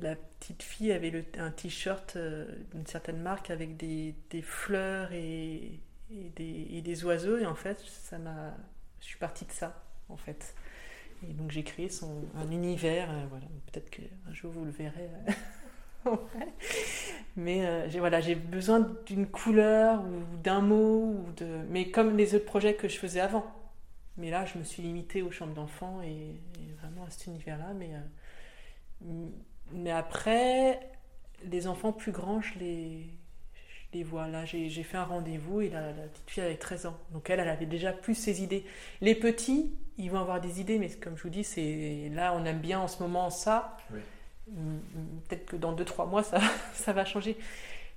la 0.00 0.16
petite 0.16 0.62
fille 0.62 0.92
avait 0.92 1.10
le, 1.10 1.24
un 1.38 1.50
t-shirt 1.50 2.16
d'une 2.72 2.86
certaine 2.86 3.20
marque 3.20 3.50
avec 3.50 3.76
des, 3.76 4.14
des 4.30 4.42
fleurs 4.42 5.12
et, 5.12 5.80
et, 6.10 6.30
des, 6.36 6.68
et, 6.70 6.80
des, 6.80 7.04
oiseaux. 7.04 7.36
Et 7.36 7.46
en 7.46 7.54
fait 7.54 7.80
ça 7.80 8.18
m'a 8.18 8.54
je 9.00 9.06
suis 9.06 9.18
partie 9.18 9.44
de 9.44 9.52
ça 9.52 9.82
en 10.08 10.16
fait 10.16 10.54
et 11.28 11.32
donc 11.32 11.50
j'ai 11.50 11.62
créé 11.62 11.88
son, 11.88 12.24
un 12.36 12.50
univers, 12.50 13.10
euh, 13.10 13.24
voilà. 13.28 13.46
peut-être 13.70 13.90
qu'un 13.90 14.32
jour 14.32 14.52
vous 14.52 14.64
le 14.64 14.70
verrez. 14.70 15.08
Euh, 16.06 16.16
mais 17.36 17.66
euh, 17.66 18.20
j'ai 18.20 18.34
besoin 18.34 18.88
d'une 19.06 19.26
couleur 19.26 20.02
ou 20.02 20.36
d'un 20.42 20.60
mot, 20.60 21.14
ou 21.14 21.32
de... 21.36 21.60
mais 21.68 21.90
comme 21.90 22.16
les 22.16 22.34
autres 22.34 22.46
projets 22.46 22.74
que 22.74 22.88
je 22.88 22.98
faisais 22.98 23.20
avant. 23.20 23.46
Mais 24.16 24.30
là, 24.30 24.44
je 24.44 24.58
me 24.58 24.64
suis 24.64 24.82
limitée 24.82 25.22
aux 25.22 25.30
chambres 25.30 25.54
d'enfants 25.54 26.00
et, 26.02 26.34
vraiment 26.80 27.04
à 27.04 27.10
cet 27.10 27.26
univers-là. 27.26 27.72
Mais, 27.74 27.90
mais 29.72 29.90
après, 29.90 30.80
les 31.44 31.66
enfants 31.66 31.92
plus 31.92 32.12
grands, 32.12 32.40
je 32.40 32.58
les, 32.58 33.06
les 33.92 34.02
vois. 34.02 34.28
Là, 34.28 34.44
j'ai 34.44 34.68
fait 34.82 34.96
un 34.96 35.04
rendez-vous 35.04 35.60
et 35.60 35.68
la, 35.68 35.88
la, 35.88 35.92
petite 35.92 36.30
fille 36.30 36.42
avait 36.42 36.56
13 36.56 36.86
ans. 36.86 36.98
Donc 37.12 37.28
elle, 37.30 37.40
elle 37.40 37.48
avait 37.48 37.66
déjà 37.66 37.92
plus 37.92 38.14
ses 38.14 38.42
idées. 38.42 38.64
Les 39.00 39.14
petits, 39.14 39.74
ils 39.98 40.10
vont 40.10 40.20
avoir 40.20 40.40
des 40.40 40.60
idées, 40.60 40.78
mais 40.78 40.88
comme 40.88 41.16
je 41.16 41.22
vous 41.22 41.30
dis, 41.30 41.44
c'est 41.44 42.10
là 42.12 42.34
on 42.34 42.44
aime 42.44 42.60
bien 42.60 42.80
en 42.80 42.88
ce 42.88 43.02
moment 43.02 43.30
ça. 43.30 43.76
Peut-être 45.28 45.46
que 45.46 45.56
dans 45.56 45.74
2-3 45.74 46.08
mois 46.08 46.22
ça, 46.22 46.40
ça 46.74 46.92
va 46.92 47.04
changer. 47.04 47.36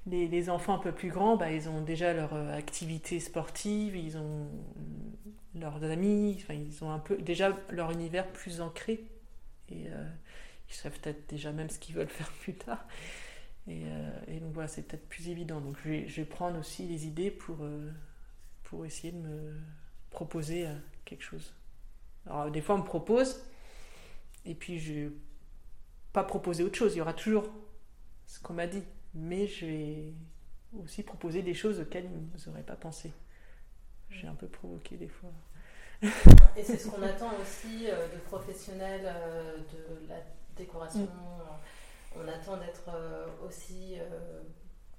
Les, 0.05 0.27
les, 0.27 0.49
enfants 0.49 0.75
un 0.75 0.79
peu 0.79 0.91
plus 0.91 1.09
grands, 1.09 1.37
bah, 1.37 1.49
ils 1.49 1.69
ont 1.69 1.79
déjà 1.79 2.13
leur 2.13 2.33
euh, 2.33 2.57
activité 2.57 3.21
sportive, 3.21 3.95
ils 3.95 4.17
ont 4.17 4.49
leurs 5.55 5.81
amis, 5.85 6.37
enfin, 6.41 6.55
ils 6.55 6.83
ont 6.83 6.91
un 6.91 6.99
peu 6.99 7.15
déjà 7.15 7.57
leur 7.69 7.89
univers 7.91 8.27
plus 8.27 8.59
ancré. 8.59 9.05
Et 9.69 9.87
euh, 9.87 10.09
ils 10.69 10.73
savent 10.73 10.99
peut-être 10.99 11.29
déjà 11.29 11.53
même 11.53 11.69
ce 11.69 11.79
qu'ils 11.79 11.95
veulent 11.95 12.07
faire 12.09 12.31
plus 12.41 12.53
tard. 12.53 12.85
Et, 13.67 13.83
euh, 13.85 14.11
et 14.27 14.39
donc 14.39 14.53
voilà, 14.53 14.67
c'est 14.67 14.83
peut-être 14.83 15.07
plus 15.07 15.29
évident. 15.29 15.61
Donc 15.61 15.77
je 15.83 15.89
vais, 15.89 16.25
prendre 16.25 16.59
aussi 16.59 16.83
les 16.87 17.05
idées 17.05 17.31
pour, 17.31 17.57
pour 18.63 18.85
essayer 18.85 19.11
de 19.11 19.19
me 19.19 19.55
proposer 20.09 20.67
quelque 21.05 21.23
chose. 21.23 21.53
Alors, 22.25 22.49
des 22.51 22.61
fois, 22.61 22.75
on 22.75 22.79
me 22.79 22.85
propose, 22.85 23.43
et 24.45 24.55
puis 24.55 24.79
je 24.79 24.93
vais 24.93 25.11
pas 26.13 26.23
proposer 26.23 26.63
autre 26.63 26.77
chose. 26.77 26.93
Il 26.95 26.99
y 26.99 27.01
aura 27.01 27.13
toujours 27.13 27.45
ce 28.27 28.39
qu'on 28.39 28.53
m'a 28.53 28.67
dit, 28.67 28.83
mais 29.13 29.47
je 29.47 29.65
vais 29.65 30.13
aussi 30.81 31.03
proposer 31.03 31.41
des 31.41 31.53
choses 31.53 31.79
auxquelles 31.79 32.05
ils 32.05 32.47
n'auraient 32.49 32.63
pas 32.63 32.75
pensé. 32.75 33.11
J'ai 34.09 34.27
un 34.27 34.35
peu 34.35 34.47
provoqué 34.47 34.95
des 34.95 35.07
fois. 35.07 35.31
Et 36.55 36.63
c'est 36.63 36.77
ce 36.77 36.87
qu'on 36.89 37.01
attend 37.01 37.31
aussi 37.41 37.89
euh, 37.89 38.07
de 38.13 38.19
professionnels 38.19 39.05
euh, 39.05 39.57
de 39.57 40.07
la 40.09 40.17
décoration. 40.55 41.07
On 42.15 42.27
attend 42.27 42.57
d'être 42.57 42.89
euh, 42.89 43.25
aussi 43.45 43.97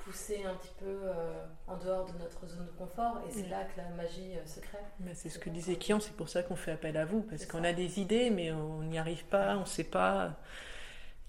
pousser 0.04 0.44
un 0.44 0.54
petit 0.54 0.72
peu 0.78 0.86
euh, 0.86 1.44
en 1.66 1.76
dehors 1.78 2.06
de 2.12 2.18
notre 2.18 2.46
zone 2.46 2.66
de 2.66 2.70
confort 2.72 3.22
et 3.26 3.32
c'est 3.32 3.48
là 3.48 3.64
que 3.64 3.78
la 3.78 3.88
magie 3.90 4.36
euh, 4.36 4.46
se 4.46 4.60
crée. 4.60 4.78
c'est 5.14 5.30
ce 5.30 5.38
que 5.38 5.48
disait 5.48 5.76
Kian, 5.76 5.98
c'est 5.98 6.14
pour 6.14 6.28
ça 6.28 6.42
qu'on 6.42 6.56
fait 6.56 6.72
appel 6.72 6.96
à 6.98 7.06
vous 7.06 7.22
parce 7.22 7.46
qu'on 7.46 7.64
a 7.64 7.72
des 7.72 8.00
idées 8.00 8.28
mais 8.30 8.52
on 8.52 8.82
n'y 8.82 8.98
arrive 8.98 9.24
pas, 9.24 9.56
on 9.56 9.60
ne 9.60 9.64
sait 9.64 9.84
pas. 9.84 10.38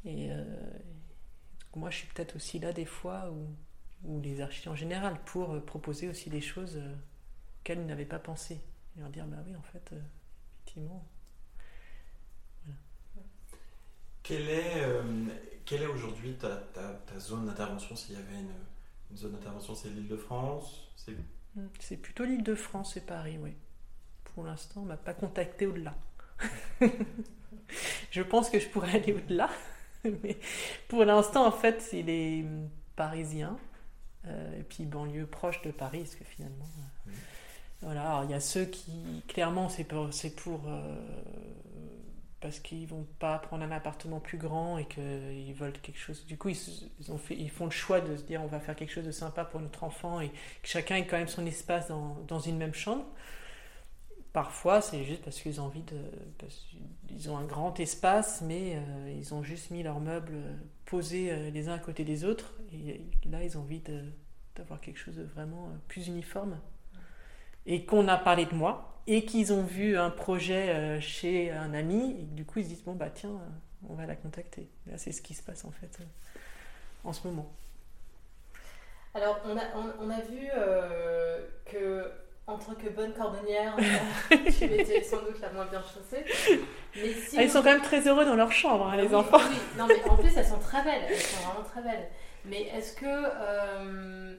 Et 0.03 0.29
euh, 0.29 0.43
moi 1.75 1.89
je 1.89 1.97
suis 1.97 2.07
peut-être 2.07 2.35
aussi 2.35 2.59
là 2.59 2.73
des 2.73 2.85
fois 2.85 3.31
ou 4.03 4.21
les 4.21 4.41
architectes 4.41 4.67
en 4.67 4.75
général 4.75 5.17
pour 5.25 5.63
proposer 5.63 6.09
aussi 6.09 6.29
des 6.29 6.41
choses 6.41 6.79
qu'elles 7.63 7.85
n'avaient 7.85 8.05
pas 8.05 8.19
pensé 8.19 8.59
et 8.97 8.99
leur 8.99 9.09
dire 9.09 9.25
bah 9.25 9.37
oui 9.47 9.55
en 9.55 9.61
fait 9.61 9.95
effectivement. 10.57 11.05
Quelle 14.21 14.49
est, 14.49 14.83
quelle 15.65 15.84
est 15.84 15.88
aujourd'hui 15.88 16.34
ta, 16.36 16.55
ta, 16.74 17.19
zone 17.19 17.45
d'intervention 17.45 17.95
S'il 17.95 18.15
y 18.15 18.17
avait 18.17 18.39
une, 18.39 19.17
zone 19.17 19.34
d'intervention, 19.34 19.75
c'est 19.75 19.89
l'île 19.89 20.07
de 20.07 20.17
France 20.17 20.89
hmm, 21.07 21.67
C'est 21.79 21.98
plutôt 21.98 22.24
l'île 22.24 22.44
de 22.44 22.55
France 22.55 22.98
et 22.98 23.01
Paris, 23.01 23.37
oui. 23.42 23.53
Pour 24.24 24.44
l'instant, 24.44 24.81
on 24.81 24.85
m'a 24.85 24.98
pas 24.98 25.13
contacté 25.13 25.66
au-delà. 25.66 25.96
je 28.11 28.22
pense 28.22 28.50
que 28.50 28.59
je 28.59 28.68
pourrais 28.68 28.96
aller 28.96 29.13
au-delà. 29.13 29.50
Mais 30.03 30.37
pour 30.87 31.03
l'instant, 31.05 31.48
en 31.48 31.51
fait, 31.51 31.81
c'est 31.81 32.01
les 32.01 32.46
Parisiens. 32.96 33.57
Euh, 34.27 34.59
et 34.59 34.63
puis 34.63 34.85
banlieue 34.85 35.27
proche 35.27 35.61
de 35.61 35.72
Paris, 35.72 36.00
parce 36.00 36.16
que 36.16 36.24
finalement. 36.24 36.68
Euh, 36.77 37.11
voilà, 37.81 38.22
il 38.25 38.31
y 38.31 38.33
a 38.33 38.39
ceux 38.39 38.66
qui, 38.66 39.24
clairement, 39.27 39.70
c'est 39.70 39.83
pour, 39.83 40.09
pour 40.37 40.61
euh, 40.68 40.96
parce 42.46 42.60
qu'ils 42.60 42.86
vont 42.86 43.08
pas 43.18 43.40
prendre 43.40 43.64
un 43.64 43.72
appartement 43.72 44.20
plus 44.20 44.38
grand 44.38 44.77
et 44.77 44.86
qu'ils 44.86 45.55
veulent 45.55 45.74
quelque 45.81 45.98
chose. 45.98 46.27
Du 46.27 46.38
coup, 46.38 46.50
ils, 46.50 47.50
font 47.50 47.66
le 47.66 47.72
choix 47.72 48.01
de 48.01 48.16
se 48.16 48.22
dire 48.22 48.40
on 48.44 48.46
va 48.46 48.60
faire 48.60 48.75
quelque 48.75 48.92
chose 48.92 49.03
de 49.03 49.10
sympa 49.12 49.46
pour 49.46 49.60
notre 49.62 49.84
enfant 49.84 50.22
et 50.22 50.29
que 50.29 50.68
chacun 50.68 50.98
ait 50.98 51.08
quand 51.08 51.18
même 51.18 51.27
son 51.27 51.44
espace 51.48 51.88
dans, 51.88 52.40
une 52.40 52.58
même 52.58 52.75
chambre. 52.75 53.03
Parfois, 54.31 54.79
c'est 54.81 55.03
juste 55.05 55.24
parce 55.24 55.42
qu'ils 55.42 55.60
ont 55.60 55.64
envie 55.64 55.81
de. 55.81 55.98
ils 57.10 57.31
ont 57.31 57.38
un 57.40 57.46
grand 57.46 57.79
espace, 57.79 58.42
mais 58.42 58.75
euh, 58.75 59.12
ils 59.18 59.34
ont 59.34 59.42
juste 59.42 59.72
mis 59.72 59.81
leurs 59.81 60.00
meubles 60.00 60.38
posés 60.86 61.31
euh, 61.31 61.50
les 61.50 61.68
uns 61.68 61.74
à 61.74 61.79
côté 61.79 62.03
des 62.03 62.25
autres. 62.25 62.53
Et 62.72 63.01
là, 63.27 63.44
ils 63.44 63.58
ont 63.58 63.62
envie 63.62 63.81
d'avoir 64.55 64.79
quelque 64.81 65.00
chose 65.00 65.16
de 65.16 65.24
vraiment 65.24 65.66
euh, 65.66 65.77
plus 65.88 66.05
uniforme. 66.10 66.60
Et 67.65 67.85
qu'on 67.85 68.07
a 68.07 68.17
parlé 68.17 68.45
de 68.45 68.53
moi, 68.53 68.95
et 69.07 69.25
qu'ils 69.25 69.53
ont 69.53 69.63
vu 69.63 69.97
un 69.97 70.09
projet 70.09 70.69
euh, 70.69 70.99
chez 70.99 71.51
un 71.51 71.73
ami, 71.73 72.15
et 72.19 72.23
du 72.23 72.45
coup 72.45 72.59
ils 72.59 72.65
se 72.65 72.69
disent 72.69 72.83
bon 72.83 72.93
bah 72.93 73.09
tiens, 73.13 73.29
euh, 73.29 73.89
on 73.89 73.93
va 73.93 74.05
la 74.05 74.15
contacter. 74.15 74.67
Là 74.87 74.97
c'est 74.97 75.11
ce 75.11 75.21
qui 75.21 75.33
se 75.33 75.43
passe 75.43 75.65
en 75.65 75.71
fait 75.71 75.97
euh, 75.99 76.03
en 77.03 77.13
ce 77.13 77.27
moment. 77.27 77.51
Alors 79.13 79.39
on 79.45 79.55
a, 79.55 79.61
on, 80.01 80.09
a 80.09 80.19
vu 80.19 80.49
que 81.65 82.11
en 82.47 82.57
tant 82.57 82.73
que 82.73 82.89
bonne 82.89 83.13
cordonnière, 83.13 83.77
tu 84.29 84.65
étais 84.65 85.03
sans 85.03 85.21
doute 85.21 85.39
la 85.39 85.51
moins 85.53 85.65
bien 85.65 85.81
chaussée. 85.81 86.25
Mais 86.97 87.13
ah, 87.37 87.43
ils 87.43 87.49
sont 87.49 87.59
quand 87.59 87.71
même 87.71 87.81
très 87.81 88.05
heureux 88.07 88.25
dans 88.25 88.35
leur 88.35 88.51
chambre, 88.51 88.87
hein, 88.87 88.97
les 88.97 89.15
enfants. 89.15 89.39
Oui, 89.49 89.57
non 89.77 89.87
mais 89.87 90.03
en 90.09 90.17
plus 90.17 90.35
elles 90.35 90.45
sont 90.45 90.59
très 90.59 90.83
belles, 90.83 91.03
elles 91.07 91.15
sont 91.15 91.47
vraiment 91.47 91.63
très 91.63 91.81
belles. 91.81 92.09
Mais 92.43 92.63
est-ce 92.63 92.93
que 92.93 94.35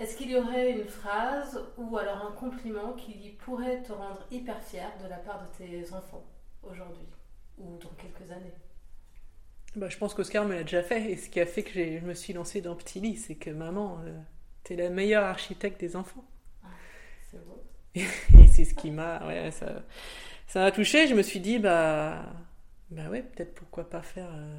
est-ce 0.00 0.16
qu'il 0.16 0.30
y 0.30 0.36
aurait 0.36 0.72
une 0.72 0.88
phrase 0.88 1.62
ou 1.76 1.96
alors 1.98 2.24
un 2.26 2.32
compliment 2.32 2.94
qui 2.94 3.36
pourrait 3.44 3.82
te 3.82 3.92
rendre 3.92 4.26
hyper 4.30 4.60
fier 4.62 4.90
de 5.02 5.08
la 5.08 5.18
part 5.18 5.42
de 5.42 5.56
tes 5.58 5.92
enfants 5.92 6.24
aujourd'hui 6.62 7.06
ou 7.58 7.76
dans 7.76 7.90
quelques 7.90 8.30
années? 8.32 8.54
Bah, 9.76 9.90
Je 9.90 9.98
pense 9.98 10.14
qu'Oscar 10.14 10.46
me 10.46 10.54
l'a 10.54 10.62
déjà 10.62 10.82
fait 10.82 11.12
et 11.12 11.16
ce 11.16 11.28
qui 11.28 11.38
a 11.38 11.46
fait 11.46 11.62
que 11.62 11.72
je 11.72 12.04
me 12.04 12.14
suis 12.14 12.32
lancée 12.32 12.62
dans 12.62 12.74
Petit 12.74 13.00
Lit, 13.00 13.16
c'est 13.16 13.34
que 13.34 13.50
maman, 13.50 14.00
euh, 14.04 14.18
t'es 14.64 14.74
la 14.74 14.88
meilleure 14.88 15.24
architecte 15.24 15.78
des 15.78 15.94
enfants. 15.96 16.24
Ah, 16.64 16.68
c'est 17.30 17.44
beau. 17.44 17.62
et 17.94 18.46
c'est 18.48 18.64
ce 18.64 18.74
qui 18.74 18.90
m'a. 18.90 19.26
Ouais, 19.26 19.50
ça, 19.50 19.82
ça 20.46 20.60
m'a 20.60 20.72
touché. 20.72 21.08
Je 21.08 21.14
me 21.14 21.22
suis 21.22 21.40
dit, 21.40 21.58
bah, 21.58 22.24
bah 22.90 23.10
ouais, 23.10 23.22
peut-être 23.22 23.54
pourquoi 23.54 23.88
pas 23.88 24.02
faire 24.02 24.30
euh, 24.32 24.58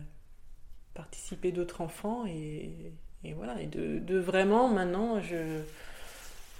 participer 0.93 1.51
d'autres 1.51 1.81
enfants 1.81 2.25
et 2.27 2.93
et 3.23 3.33
voilà, 3.33 3.61
et 3.61 3.67
de, 3.67 4.17
vraiment 4.17 4.67
maintenant, 4.67 5.21
je 5.21 5.61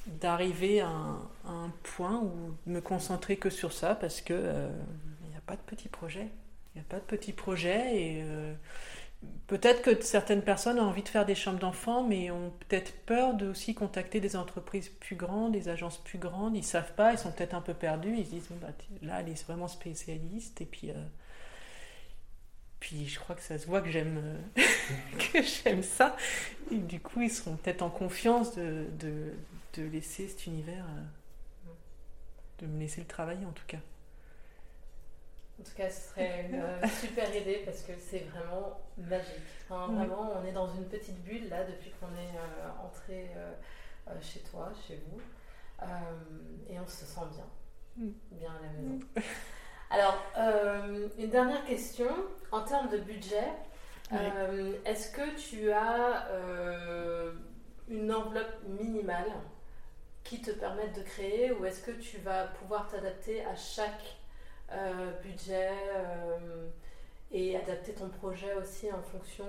d'arriver 0.08 0.82
à, 0.82 0.90
un 1.46 1.72
point 1.84 2.20
où 2.20 2.32
me 2.66 2.82
concentrer 2.82 3.38
que 3.38 3.52
sur 3.52 3.72
ça 3.72 3.94
parce 3.94 4.20
que 4.22 4.34
euh, 4.34 4.70
il 5.24 5.30
n'y 5.30 5.36
a 5.36 5.42
pas 5.46 5.56
de 5.56 5.62
petits 5.62 5.90
projets. 5.90 6.28
Il 6.74 6.80
n'y 6.80 6.82
a 6.82 6.90
pas 6.90 6.98
de 6.98 7.06
petits 7.06 7.34
projets 7.34 8.02
et 8.02 8.24
euh, 8.24 8.54
peut-être 9.48 9.82
que 9.82 10.02
certaines 10.02 10.42
personnes 10.42 10.80
ont 10.80 10.86
envie 10.86 11.04
de 11.04 11.10
faire 11.10 11.26
des 11.26 11.36
chambres 11.36 11.60
d'enfants 11.60 12.04
mais 12.04 12.32
ont 12.32 12.52
peut-être 12.68 12.94
peur 13.06 13.36
de 13.36 13.48
aussi 13.48 13.76
contacter 13.76 14.20
des 14.20 14.36
entreprises 14.36 14.90
plus 14.90 15.16
grandes, 15.16 15.52
des 15.52 15.70
agences 15.70 16.00
plus 16.00 16.18
grandes. 16.18 16.56
Ils 16.56 16.64
savent 16.64 16.94
pas, 16.94 17.12
ils 17.12 17.20
sont 17.20 17.32
peut-être 17.32 17.54
un 17.54 17.62
peu 17.62 17.74
perdus. 17.74 18.16
Ils 18.18 18.26
se 18.26 18.32
disent 18.32 18.50
bah, 18.62 18.70
là, 19.02 19.20
elle 19.20 19.30
est 19.30 19.46
vraiment 19.46 19.68
spécialiste 19.68 20.62
et 20.62 20.66
puis 20.66 20.90
euh, 20.90 20.96
puis 22.82 23.08
je 23.08 23.20
crois 23.20 23.36
que 23.36 23.44
ça 23.44 23.58
se 23.60 23.68
voit 23.68 23.80
que 23.80 23.90
j'aime 23.90 24.20
euh, 24.58 24.62
que 25.32 25.42
j'aime 25.42 25.84
ça. 25.84 26.18
Et 26.72 26.78
du 26.78 27.00
coup, 27.00 27.22
ils 27.22 27.32
seront 27.32 27.56
peut-être 27.56 27.84
en 27.84 27.92
confiance 27.92 28.56
de, 28.56 28.88
de, 29.00 29.34
de, 29.76 29.84
laisser 29.84 30.28
cet 30.28 30.48
univers, 30.48 30.84
euh, 30.86 31.72
de 32.60 32.66
me 32.66 32.80
laisser 32.80 33.00
le 33.00 33.08
travailler 33.08 33.46
en 33.46 33.52
tout 33.52 33.66
cas. 33.68 33.78
En 35.60 35.64
tout 35.64 35.76
cas, 35.78 35.90
ce 35.92 36.10
serait 36.10 36.48
une 36.50 36.56
euh, 36.56 36.88
super 37.02 37.34
idée 37.34 37.62
parce 37.64 37.84
que 37.84 37.94
c'est 37.98 38.26
vraiment 38.32 38.82
magique. 38.98 39.28
Vraiment, 39.70 40.34
on 40.42 40.44
est 40.44 40.52
dans 40.52 40.74
une 40.74 40.86
petite 40.86 41.24
bulle 41.24 41.48
là 41.50 41.64
depuis 41.64 41.92
qu'on 41.92 42.08
est 42.08 42.84
entré 42.84 43.30
chez 44.22 44.42
toi, 44.42 44.74
chez 44.86 45.00
vous, 45.08 45.22
et 46.68 46.78
on 46.78 46.88
se 46.88 47.06
sent 47.06 47.22
bien, 47.32 48.06
mm. 48.06 48.12
bien 48.32 48.50
à 48.50 48.66
la 48.66 48.72
maison. 48.74 49.00
Alors, 49.92 50.18
euh, 50.38 51.10
une 51.18 51.30
dernière 51.30 51.66
question. 51.66 52.08
En 52.52 52.62
termes 52.62 52.90
de 52.90 52.98
budget, 52.98 53.48
euh, 54.14 54.74
est-ce 54.86 55.12
que 55.12 55.36
tu 55.38 55.72
as 55.72 56.28
euh, 56.30 57.34
une 57.90 58.12
enveloppe 58.14 58.56
minimale 58.68 59.32
qui 60.24 60.42
te 60.42 60.52
permettent 60.52 60.96
de 60.96 61.02
créer 61.02 61.52
ou 61.52 61.66
est-ce 61.66 61.82
que 61.82 61.92
tu 61.92 62.18
vas 62.20 62.46
pouvoir 62.46 62.88
t'adapter 62.90 63.44
à 63.46 63.56
chaque 63.56 64.18
budget 65.22 65.72
et 67.30 67.58
adapter 67.58 67.92
ton 67.92 68.08
projet 68.08 68.54
aussi 68.54 68.90
en 68.94 69.02
fonction 69.02 69.46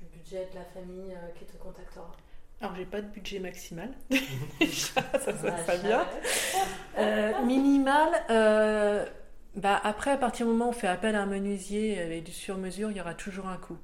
du 0.00 0.04
budget 0.16 0.48
de 0.52 0.58
la 0.58 0.64
famille 0.64 1.16
qui 1.36 1.44
te 1.44 1.56
contactera? 1.56 2.12
Alors, 2.60 2.76
j'ai 2.76 2.84
pas 2.84 3.00
de 3.00 3.08
budget 3.08 3.40
maximal. 3.40 3.92
ça, 4.10 5.02
ça, 5.18 5.56
ça, 5.58 5.76
bien. 5.78 6.06
minimal, 7.44 8.12
bah, 9.56 9.80
après, 9.82 10.12
à 10.12 10.16
partir 10.16 10.46
du 10.46 10.52
moment 10.52 10.66
où 10.66 10.70
on 10.70 10.72
fait 10.72 10.88
appel 10.88 11.14
à 11.16 11.22
un 11.22 11.26
menuisier 11.26 12.00
avec 12.00 12.24
du 12.24 12.32
sur-mesure, 12.32 12.90
il 12.90 12.96
y 12.96 13.00
aura 13.00 13.14
toujours 13.14 13.48
un 13.48 13.56
coût. 13.56 13.78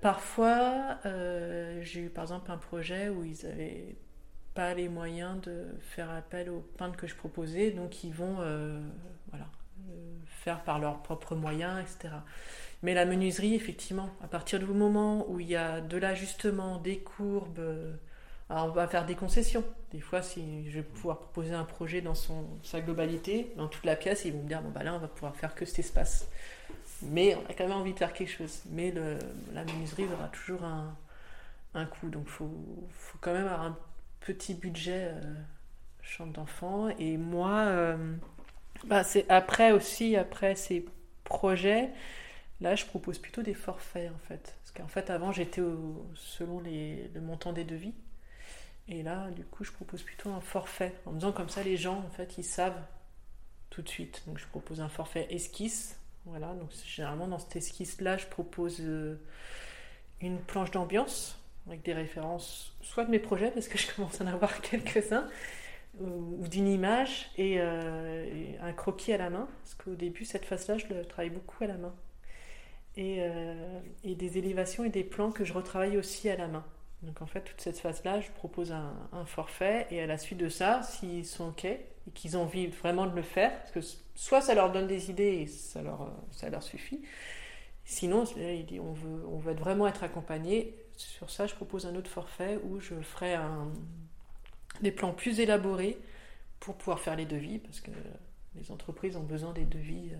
parfois, 0.00 0.98
j'ai 1.82 2.00
eu 2.00 2.10
par 2.10 2.24
exemple 2.24 2.50
un 2.50 2.58
projet 2.58 3.08
où 3.08 3.24
ils 3.24 3.46
avaient 3.46 3.96
pas 4.54 4.74
les 4.74 4.88
moyens 4.88 5.40
de 5.42 5.66
faire 5.80 6.10
appel 6.10 6.50
aux 6.50 6.60
peintres 6.60 6.96
que 6.96 7.06
je 7.06 7.14
proposais, 7.14 7.70
donc 7.70 8.04
ils 8.04 8.12
vont 8.12 8.36
euh, 8.40 8.80
voilà, 9.30 9.46
euh, 9.90 10.14
faire 10.26 10.62
par 10.62 10.78
leurs 10.78 11.02
propres 11.02 11.34
moyens, 11.34 11.80
etc. 11.80 12.14
Mais 12.82 12.94
la 12.94 13.06
menuiserie, 13.06 13.54
effectivement, 13.54 14.10
à 14.22 14.28
partir 14.28 14.58
du 14.58 14.66
moment 14.66 15.24
où 15.30 15.40
il 15.40 15.48
y 15.48 15.56
a 15.56 15.80
de 15.80 15.96
l'ajustement, 15.96 16.78
des 16.78 16.98
courbes, 16.98 17.60
euh, 18.50 18.54
on 18.56 18.68
va 18.68 18.86
faire 18.88 19.06
des 19.06 19.14
concessions. 19.14 19.64
Des 19.90 20.00
fois, 20.00 20.22
si 20.22 20.70
je 20.70 20.78
vais 20.78 20.82
pouvoir 20.82 21.18
proposer 21.18 21.54
un 21.54 21.64
projet 21.64 22.00
dans 22.00 22.14
son, 22.14 22.46
sa 22.62 22.80
globalité, 22.80 23.52
dans 23.56 23.68
toute 23.68 23.84
la 23.84 23.96
pièce, 23.96 24.24
ils 24.24 24.32
vont 24.32 24.42
me 24.42 24.48
dire 24.48 24.62
bon, 24.62 24.70
bah 24.70 24.82
là, 24.82 24.94
on 24.94 24.98
va 24.98 25.08
pouvoir 25.08 25.36
faire 25.36 25.54
que 25.54 25.64
cet 25.64 25.80
espace. 25.80 26.28
Mais 27.02 27.34
on 27.34 27.50
a 27.50 27.54
quand 27.54 27.66
même 27.66 27.76
envie 27.76 27.92
de 27.92 27.98
faire 27.98 28.12
quelque 28.12 28.30
chose. 28.30 28.62
Mais 28.70 28.92
la 29.52 29.64
menuiserie 29.64 30.04
aura 30.04 30.28
toujours 30.28 30.62
un, 30.64 30.96
un 31.74 31.84
coût. 31.84 32.08
Donc, 32.08 32.24
il 32.26 32.30
faut, 32.30 32.50
quand 33.20 33.32
même 33.32 33.46
avoir 33.46 33.62
un 33.62 33.78
petit 34.20 34.54
budget 34.54 35.10
euh, 35.12 35.34
chambre 36.02 36.32
d'enfant. 36.32 36.88
Et 36.98 37.16
moi, 37.16 37.60
euh, 37.60 37.96
bah, 38.86 39.04
c'est 39.04 39.28
après 39.30 39.72
aussi, 39.72 40.16
après 40.16 40.54
ces 40.54 40.84
projets, 41.24 41.90
là, 42.60 42.74
je 42.74 42.84
propose 42.86 43.18
plutôt 43.18 43.42
des 43.42 43.54
forfaits 43.54 44.10
en 44.10 44.28
fait. 44.28 44.56
Parce 44.60 44.72
qu'en 44.72 44.88
fait, 44.88 45.10
avant, 45.10 45.32
j'étais 45.32 45.62
selon 46.14 46.60
le 46.60 47.20
montant 47.20 47.52
des 47.52 47.64
devis. 47.64 47.94
Et 48.88 49.02
là, 49.02 49.30
du 49.30 49.44
coup, 49.44 49.64
je 49.64 49.72
propose 49.72 50.02
plutôt 50.02 50.30
un 50.30 50.40
forfait. 50.40 50.94
En 51.06 51.12
disant 51.12 51.32
comme 51.32 51.48
ça, 51.48 51.62
les 51.62 51.76
gens, 51.76 51.98
en 51.98 52.10
fait, 52.10 52.36
ils 52.38 52.44
savent 52.44 52.80
tout 53.70 53.82
de 53.82 53.88
suite. 53.88 54.22
Donc, 54.26 54.38
je 54.38 54.46
propose 54.46 54.80
un 54.80 54.88
forfait 54.88 55.26
esquisse. 55.30 55.98
Voilà, 56.24 56.52
donc 56.54 56.70
généralement, 56.86 57.26
dans 57.26 57.38
cette 57.38 57.56
esquisse-là, 57.56 58.16
je 58.16 58.26
propose 58.26 58.80
euh, 58.80 59.20
une 60.20 60.38
planche 60.38 60.70
d'ambiance 60.70 61.38
avec 61.66 61.82
des 61.82 61.92
références 61.92 62.76
soit 62.82 63.04
de 63.04 63.10
mes 63.10 63.18
projets, 63.18 63.50
parce 63.50 63.68
que 63.68 63.78
je 63.78 63.92
commence 63.94 64.20
à 64.20 64.24
en 64.24 64.28
avoir 64.28 64.60
quelques-uns, 64.62 65.28
ou, 66.00 66.46
d'une 66.48 66.68
image, 66.68 67.30
euh, 67.38 68.24
et, 68.24 68.58
un 68.60 68.72
croquis 68.72 69.12
à 69.12 69.18
la 69.18 69.30
main, 69.30 69.48
parce 69.62 69.74
qu'au 69.74 69.94
début, 69.94 70.24
cette 70.24 70.44
phase-là, 70.44 70.78
je 70.78 70.86
le 70.88 71.04
travaille 71.04 71.30
beaucoup 71.30 71.62
à 71.64 71.66
la 71.66 71.76
main. 71.76 71.94
Euh, 72.98 73.80
et, 74.04 74.14
des 74.14 74.36
élévations 74.36 74.84
et 74.84 74.90
des 74.90 75.04
plans 75.04 75.32
que 75.32 75.44
je 75.44 75.52
retravaille 75.52 75.96
aussi 75.96 76.28
à 76.28 76.36
la 76.36 76.46
main. 76.46 76.64
Donc 77.02 77.20
en 77.20 77.26
fait, 77.26 77.40
toute 77.40 77.60
cette 77.60 77.78
phase-là, 77.78 78.20
je 78.20 78.30
propose 78.30 78.72
un, 78.72 79.24
forfait, 79.26 79.86
et 79.90 80.00
à 80.00 80.06
la 80.06 80.18
suite 80.18 80.38
de 80.38 80.48
ça, 80.48 80.82
s'ils 80.82 81.26
sont 81.26 81.48
OK, 81.48 81.64
et 81.64 82.10
qu'ils 82.14 82.36
ont 82.36 82.42
envie 82.42 82.68
vraiment 82.68 83.06
de 83.06 83.14
le 83.14 83.22
faire, 83.22 83.52
parce 83.58 83.72
que 83.72 83.80
soit 84.14 84.40
ça 84.40 84.54
leur 84.54 84.70
donne 84.70 84.86
des 84.86 85.10
idées 85.10 85.42
et 85.42 85.46
ça 85.46 85.82
leur, 85.82 86.12
ça 86.30 86.48
leur 86.48 86.62
suffit, 86.62 87.02
sinon, 87.84 88.22
on 88.22 88.92
veut, 88.92 89.26
on 89.28 89.38
veut 89.38 89.54
vraiment 89.54 89.88
être 89.88 90.04
accompagné, 90.04 90.74
sur 90.96 91.30
ça, 91.30 91.46
je 91.46 91.54
propose 91.54 91.86
un 91.86 91.96
autre 91.96 92.10
forfait 92.10 92.58
où 92.64 92.78
je 92.78 92.94
ferai 92.94 93.36
des 94.80 94.92
plans 94.92 95.12
plus 95.12 95.40
élaborés 95.40 95.98
pour 96.60 96.76
pouvoir 96.76 97.00
faire 97.00 97.16
les 97.16 97.26
devis, 97.26 97.58
parce 97.58 97.80
que 97.80 97.90
les 98.54 98.70
entreprises 98.70 99.16
ont 99.16 99.24
besoin 99.24 99.52
des 99.52 99.64
devis, 99.64 100.10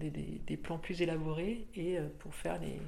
euh, 0.00 0.10
des, 0.10 0.56
plans 0.56 0.78
plus 0.78 1.02
élaborés, 1.02 1.66
et 1.74 1.98
euh, 1.98 2.08
pour 2.18 2.34
faire 2.34 2.58
les 2.60 2.80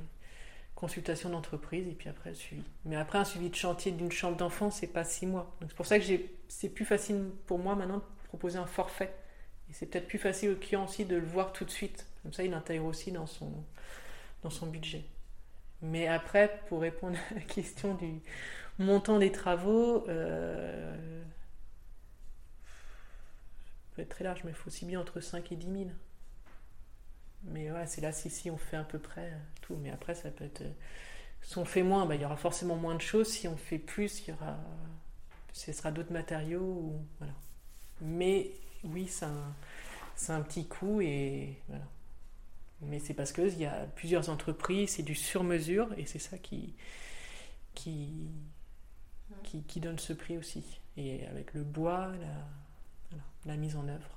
consultations 0.76 1.30
d'entreprise, 1.30 1.88
et 1.88 1.92
puis 1.92 2.08
après 2.08 2.30
le 2.30 2.36
suivi. 2.36 2.62
Mais 2.84 2.96
après, 2.96 3.18
un 3.18 3.24
suivi 3.24 3.50
de 3.50 3.54
chantier 3.54 3.90
d'une 3.90 4.12
chambre 4.12 4.36
d'enfant, 4.36 4.70
c'est 4.70 4.86
pas 4.86 5.04
six 5.04 5.26
mois. 5.26 5.56
C'est 5.62 5.74
pour 5.74 5.86
ça 5.86 5.98
que 5.98 6.04
c'est 6.48 6.68
plus 6.68 6.84
facile 6.84 7.30
pour 7.46 7.58
moi 7.58 7.74
maintenant 7.74 7.96
de 7.96 8.28
proposer 8.28 8.58
un 8.58 8.66
forfait. 8.66 9.12
Et 9.68 9.72
c'est 9.72 9.86
peut-être 9.86 10.06
plus 10.06 10.18
facile 10.18 10.50
au 10.50 10.56
client 10.56 10.84
aussi 10.84 11.04
de 11.04 11.16
le 11.16 11.26
voir 11.26 11.52
tout 11.52 11.64
de 11.64 11.70
suite. 11.70 12.06
Comme 12.22 12.32
ça, 12.32 12.44
il 12.44 12.54
intègre 12.54 12.84
aussi 12.84 13.10
dans 13.10 13.26
son, 13.26 13.50
dans 14.42 14.50
son 14.50 14.66
budget. 14.66 15.04
Mais 15.82 16.06
après, 16.06 16.60
pour 16.68 16.82
répondre 16.82 17.16
à 17.30 17.34
la 17.34 17.40
question 17.40 17.94
du 17.94 18.20
montant 18.78 19.18
des 19.18 19.32
travaux, 19.32 20.06
euh, 20.08 21.22
peut 23.94 24.02
être 24.02 24.10
très 24.10 24.24
large, 24.24 24.42
mais 24.44 24.50
il 24.50 24.54
faut 24.54 24.68
aussi 24.68 24.84
bien 24.84 25.00
entre 25.00 25.20
5 25.20 25.50
et 25.52 25.56
10 25.56 25.66
000. 25.66 25.84
Mais 27.50 27.70
ouais, 27.70 27.86
c'est 27.86 28.00
là 28.00 28.12
si, 28.12 28.30
si 28.30 28.50
on 28.50 28.56
fait 28.56 28.76
à 28.76 28.84
peu 28.84 28.98
près 28.98 29.32
tout. 29.62 29.76
Mais 29.82 29.90
après, 29.90 30.14
ça 30.14 30.30
peut 30.30 30.44
être. 30.44 30.62
Si 31.42 31.58
on 31.58 31.64
fait 31.64 31.82
moins, 31.82 32.06
bah, 32.06 32.16
il 32.16 32.22
y 32.22 32.24
aura 32.24 32.36
forcément 32.36 32.76
moins 32.76 32.94
de 32.94 33.00
choses. 33.00 33.28
Si 33.28 33.46
on 33.48 33.56
fait 33.56 33.78
plus, 33.78 34.22
il 34.22 34.30
y 34.30 34.32
aura. 34.32 34.58
Ce 35.52 35.72
sera 35.72 35.90
d'autres 35.90 36.12
matériaux. 36.12 36.60
Ou, 36.60 37.00
voilà. 37.18 37.34
Mais 38.00 38.50
oui, 38.84 39.06
c'est 39.08 39.26
un, 39.26 39.54
un 40.28 40.42
petit 40.42 40.66
coût 40.66 41.00
et 41.00 41.56
voilà. 41.68 41.84
Mais 42.82 42.98
c'est 42.98 43.14
parce 43.14 43.32
qu'il 43.32 43.58
y 43.58 43.64
a 43.64 43.86
plusieurs 43.94 44.28
entreprises, 44.28 44.90
c'est 44.90 45.02
du 45.02 45.14
sur-mesure, 45.14 45.88
et 45.96 46.04
c'est 46.04 46.18
ça 46.18 46.36
qui, 46.36 46.74
qui, 47.74 48.28
qui, 49.44 49.62
qui, 49.62 49.80
donne 49.80 49.98
ce 49.98 50.12
prix 50.12 50.36
aussi. 50.36 50.62
Et 50.98 51.26
avec 51.26 51.54
le 51.54 51.62
bois, 51.62 52.12
la, 52.20 53.16
la 53.46 53.56
mise 53.56 53.76
en 53.76 53.88
œuvre, 53.88 54.10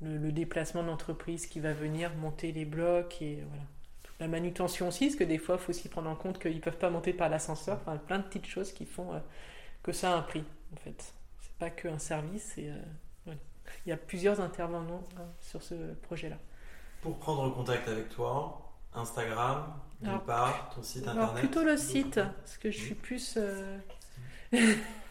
le, 0.00 0.32
déplacement 0.32 0.82
d'entreprise 0.82 1.46
qui 1.46 1.60
va 1.60 1.72
venir 1.72 2.14
monter 2.16 2.52
les 2.52 2.64
blocs, 2.64 3.20
et 3.20 3.42
voilà. 3.48 3.62
La 4.18 4.28
manutention 4.28 4.88
aussi, 4.88 5.06
parce 5.06 5.16
que 5.16 5.24
des 5.24 5.36
fois, 5.36 5.56
il 5.56 5.60
faut 5.60 5.70
aussi 5.70 5.90
prendre 5.90 6.08
en 6.08 6.14
compte 6.14 6.38
qu'ils 6.38 6.56
ne 6.56 6.60
peuvent 6.60 6.78
pas 6.78 6.88
monter 6.88 7.12
par 7.12 7.28
l'ascenseur, 7.28 7.78
enfin, 7.82 7.98
plein 7.98 8.18
de 8.18 8.24
petites 8.24 8.46
choses 8.46 8.72
qui 8.72 8.86
font 8.86 9.12
euh, 9.12 9.18
que 9.82 9.92
ça 9.92 10.12
a 10.12 10.16
un 10.16 10.22
prix, 10.22 10.44
en 10.72 10.76
fait. 10.76 11.14
C'est 11.42 11.52
pas 11.58 11.68
qu'un 11.68 11.98
service, 11.98 12.56
et, 12.56 12.70
euh, 12.70 12.74
voilà. 13.26 13.38
il 13.84 13.90
y 13.90 13.92
a 13.92 13.98
plusieurs 13.98 14.40
intervenants 14.40 15.04
hein, 15.18 15.26
sur 15.40 15.62
ce 15.62 15.74
projet-là. 16.02 16.38
Pour 17.02 17.18
prendre 17.18 17.54
contact 17.54 17.88
avec 17.88 18.08
toi, 18.08 18.72
Instagram, 18.94 19.74
d'une 20.00 20.18
part, 20.20 20.70
ton 20.74 20.82
site 20.82 21.02
internet 21.02 21.22
alors 21.22 21.34
Plutôt 21.34 21.62
le 21.62 21.76
site, 21.76 22.14
parce 22.14 22.56
que 22.56 22.70
je 22.70 22.78
suis 22.78 22.94
plus. 22.94 23.34
Euh, 23.36 23.78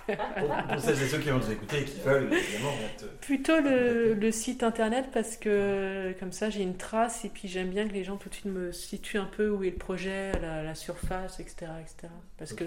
pour, 0.05 0.79
celles 0.79 1.01
et 1.01 1.07
ceux 1.07 1.17
qui 1.19 1.29
vont 1.29 1.37
nous 1.37 1.51
écouter 1.51 1.81
et 1.81 1.85
qui 1.85 1.99
veulent, 1.99 2.31
évidemment. 2.31 2.73
Plutôt 3.21 3.59
le, 3.59 4.13
le, 4.13 4.31
site 4.31 4.63
internet, 4.63 5.09
parce 5.13 5.37
que 5.37 6.13
comme 6.19 6.31
ça 6.31 6.49
j'ai 6.49 6.61
une 6.61 6.77
trace 6.77 7.25
et 7.25 7.29
puis 7.29 7.47
j'aime 7.47 7.69
bien 7.69 7.87
que 7.87 7.93
les 7.93 8.03
gens 8.03 8.17
tout 8.17 8.29
de 8.29 8.33
suite 8.33 8.45
me 8.45 8.71
situent 8.71 9.17
un 9.17 9.25
peu 9.25 9.49
où 9.49 9.63
est 9.63 9.71
le 9.71 9.75
projet, 9.75 10.31
la, 10.41 10.75
surface, 10.75 11.39
etc. 11.39 11.67
etc. 11.81 12.13
Parce 12.37 12.53
que 12.53 12.65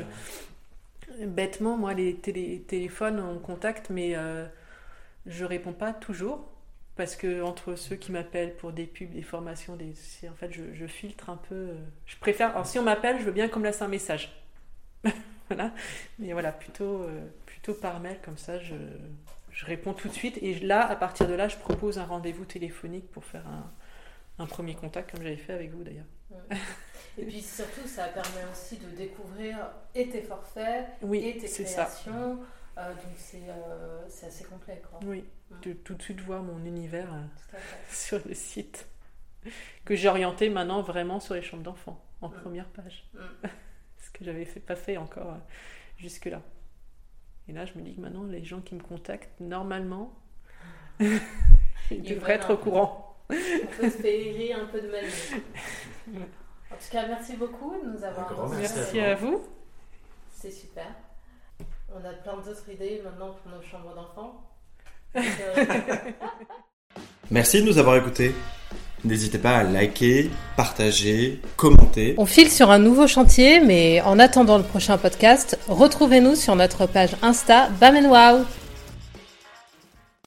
bêtement, 1.27 1.77
moi, 1.77 1.95
les 1.95 2.15
téléphones, 2.17 3.21
on 3.21 3.39
contacte, 3.39 3.91
mais 3.91 4.15
euh, 4.17 4.47
je 5.27 5.45
réponds 5.45 5.73
pas 5.73 5.93
toujours 5.93 6.49
parce 6.99 7.15
que 7.15 7.43
entre 7.43 7.77
ceux 7.77 7.95
qui 7.95 8.11
m'appellent 8.11 8.57
pour 8.57 8.73
des 8.73 8.85
pubs, 8.85 9.11
des 9.11 9.23
formations, 9.23 9.77
des, 9.77 9.95
en 10.29 10.35
fait, 10.35 10.53
je, 10.53 10.87
filtre 10.87 11.31
un 11.31 11.37
peu. 11.37 11.55
Euh, 11.55 11.75
je 12.07 12.17
préfère. 12.17 12.51
Alors, 12.51 12.67
si 12.67 12.79
on 12.79 12.83
m'appelle, 12.83 13.21
je 13.21 13.25
veux 13.25 13.33
bien 13.33 13.49
qu'on 13.49 13.61
me 13.61 13.67
laisse 13.67 13.81
un 13.83 13.89
message. 13.89 14.43
voilà. 15.49 15.73
Mais 16.19 16.33
voilà, 16.33 16.53
plutôt, 16.53 17.03
euh, 17.03 17.27
plutôt 17.47 17.75
par 17.75 18.01
mail, 18.01 18.19
comme 18.25 18.39
ça, 18.39 18.59
je, 18.59 18.75
je, 19.51 19.67
réponds 19.67 19.95
tout 19.95 20.09
de 20.09 20.15
suite. 20.15 20.39
Et 20.43 20.59
là, 20.61 20.87
à 20.87 20.97
partir 20.97 21.29
de 21.29 21.35
là, 21.35 21.49
je 21.49 21.57
propose 21.57 21.99
un 21.99 22.05
rendez-vous 22.05 22.45
téléphonique 22.45 23.11
pour 23.11 23.25
faire 23.25 23.47
un, 23.47 23.71
un 24.39 24.47
premier 24.47 24.75
contact, 24.75 25.11
comme 25.11 25.23
j'avais 25.23 25.37
fait 25.37 25.53
avec 25.53 25.73
vous 25.73 25.83
d'ailleurs. 25.83 26.07
Et 27.19 27.25
puis 27.25 27.43
surtout, 27.43 27.87
ça 27.87 28.05
permet 28.05 28.45
aussi 28.53 28.77
de 28.77 28.89
découvrir 28.97 29.59
et 29.95 30.09
tes 30.09 30.23
forfaits, 30.23 30.87
et 31.13 31.37
tes 31.37 31.49
créations. 31.49 32.39
Euh, 32.79 32.93
donc 32.93 33.05
euh, 33.35 34.05
c'est 34.09 34.27
assez 34.27 34.45
complet. 34.45 34.81
Quoi. 34.89 35.01
Oui, 35.05 35.25
mm. 35.51 35.61
de 35.63 35.73
tout 35.73 35.95
de 35.95 36.03
suite 36.03 36.21
voir 36.21 36.43
mon 36.43 36.65
univers 36.65 37.13
euh, 37.13 37.59
sur 37.91 38.21
le 38.27 38.35
site. 38.35 38.87
Que 39.85 39.97
j'ai 39.97 40.09
orienté 40.09 40.51
maintenant 40.51 40.83
vraiment 40.83 41.21
sur 41.21 41.35
les 41.35 41.43
chambres 41.43 41.63
d'enfants, 41.63 42.05
en 42.21 42.29
mm. 42.29 42.35
première 42.35 42.69
page. 42.69 43.09
Mm. 43.15 43.19
Ce 44.09 44.19
que 44.19 44.25
j'avais 44.25 44.47
pas 44.47 44.75
fait 44.75 44.97
encore 44.97 45.37
jusque-là. 45.99 46.41
Et 47.47 47.53
là, 47.53 47.67
je 47.67 47.75
me 47.75 47.83
dis 47.83 47.95
que 47.95 48.01
maintenant, 48.01 48.25
les 48.25 48.43
gens 48.43 48.61
qui 48.63 48.75
me 48.75 48.81
contactent, 48.81 49.39
normalement, 49.39 50.19
ils 51.01 52.03
devraient 52.03 52.35
être 52.35 52.55
au 52.55 52.57
courant. 52.57 53.17
On 53.31 53.35
peut 53.35 53.91
se 53.91 53.99
payer 54.01 54.55
un 54.55 54.65
peu 54.67 54.81
de 54.81 54.89
magie. 54.89 55.43
En 56.71 56.75
tout 56.75 56.91
cas, 56.93 57.07
merci 57.07 57.35
beaucoup 57.35 57.75
de 57.83 57.89
nous 57.91 58.05
avoir. 58.05 58.51
Merci 58.51 59.01
à 59.01 59.15
vous. 59.15 59.43
C'est 60.31 60.51
super. 60.51 60.87
On 61.91 62.05
a 62.05 62.13
plein 62.13 62.37
d'autres 62.37 62.69
idées 62.71 63.01
maintenant 63.03 63.33
pour 63.33 63.51
nos 63.51 63.63
chambres 63.63 63.95
d'enfants. 63.95 64.45
Merci 67.31 67.63
de 67.63 67.67
nous 67.67 67.79
avoir 67.79 67.97
écoutés. 67.97 68.35
N'hésitez 69.05 69.39
pas 69.39 69.57
à 69.59 69.63
liker, 69.63 70.31
partager, 70.57 71.41
commenter. 71.57 72.15
On 72.19 72.27
file 72.27 72.51
sur 72.51 72.71
un 72.71 72.79
nouveau 72.79 73.07
chantier, 73.07 73.61
mais 73.61 74.01
en 74.03 74.19
attendant 74.19 74.59
le 74.59 74.65
prochain 74.65 74.99
podcast, 74.99 75.59
retrouvez-nous 75.69 76.35
sur 76.35 76.57
notre 76.57 76.87
page 76.87 77.11
Insta 77.23 77.69
Bam 77.81 77.97
Wow. 78.07 78.45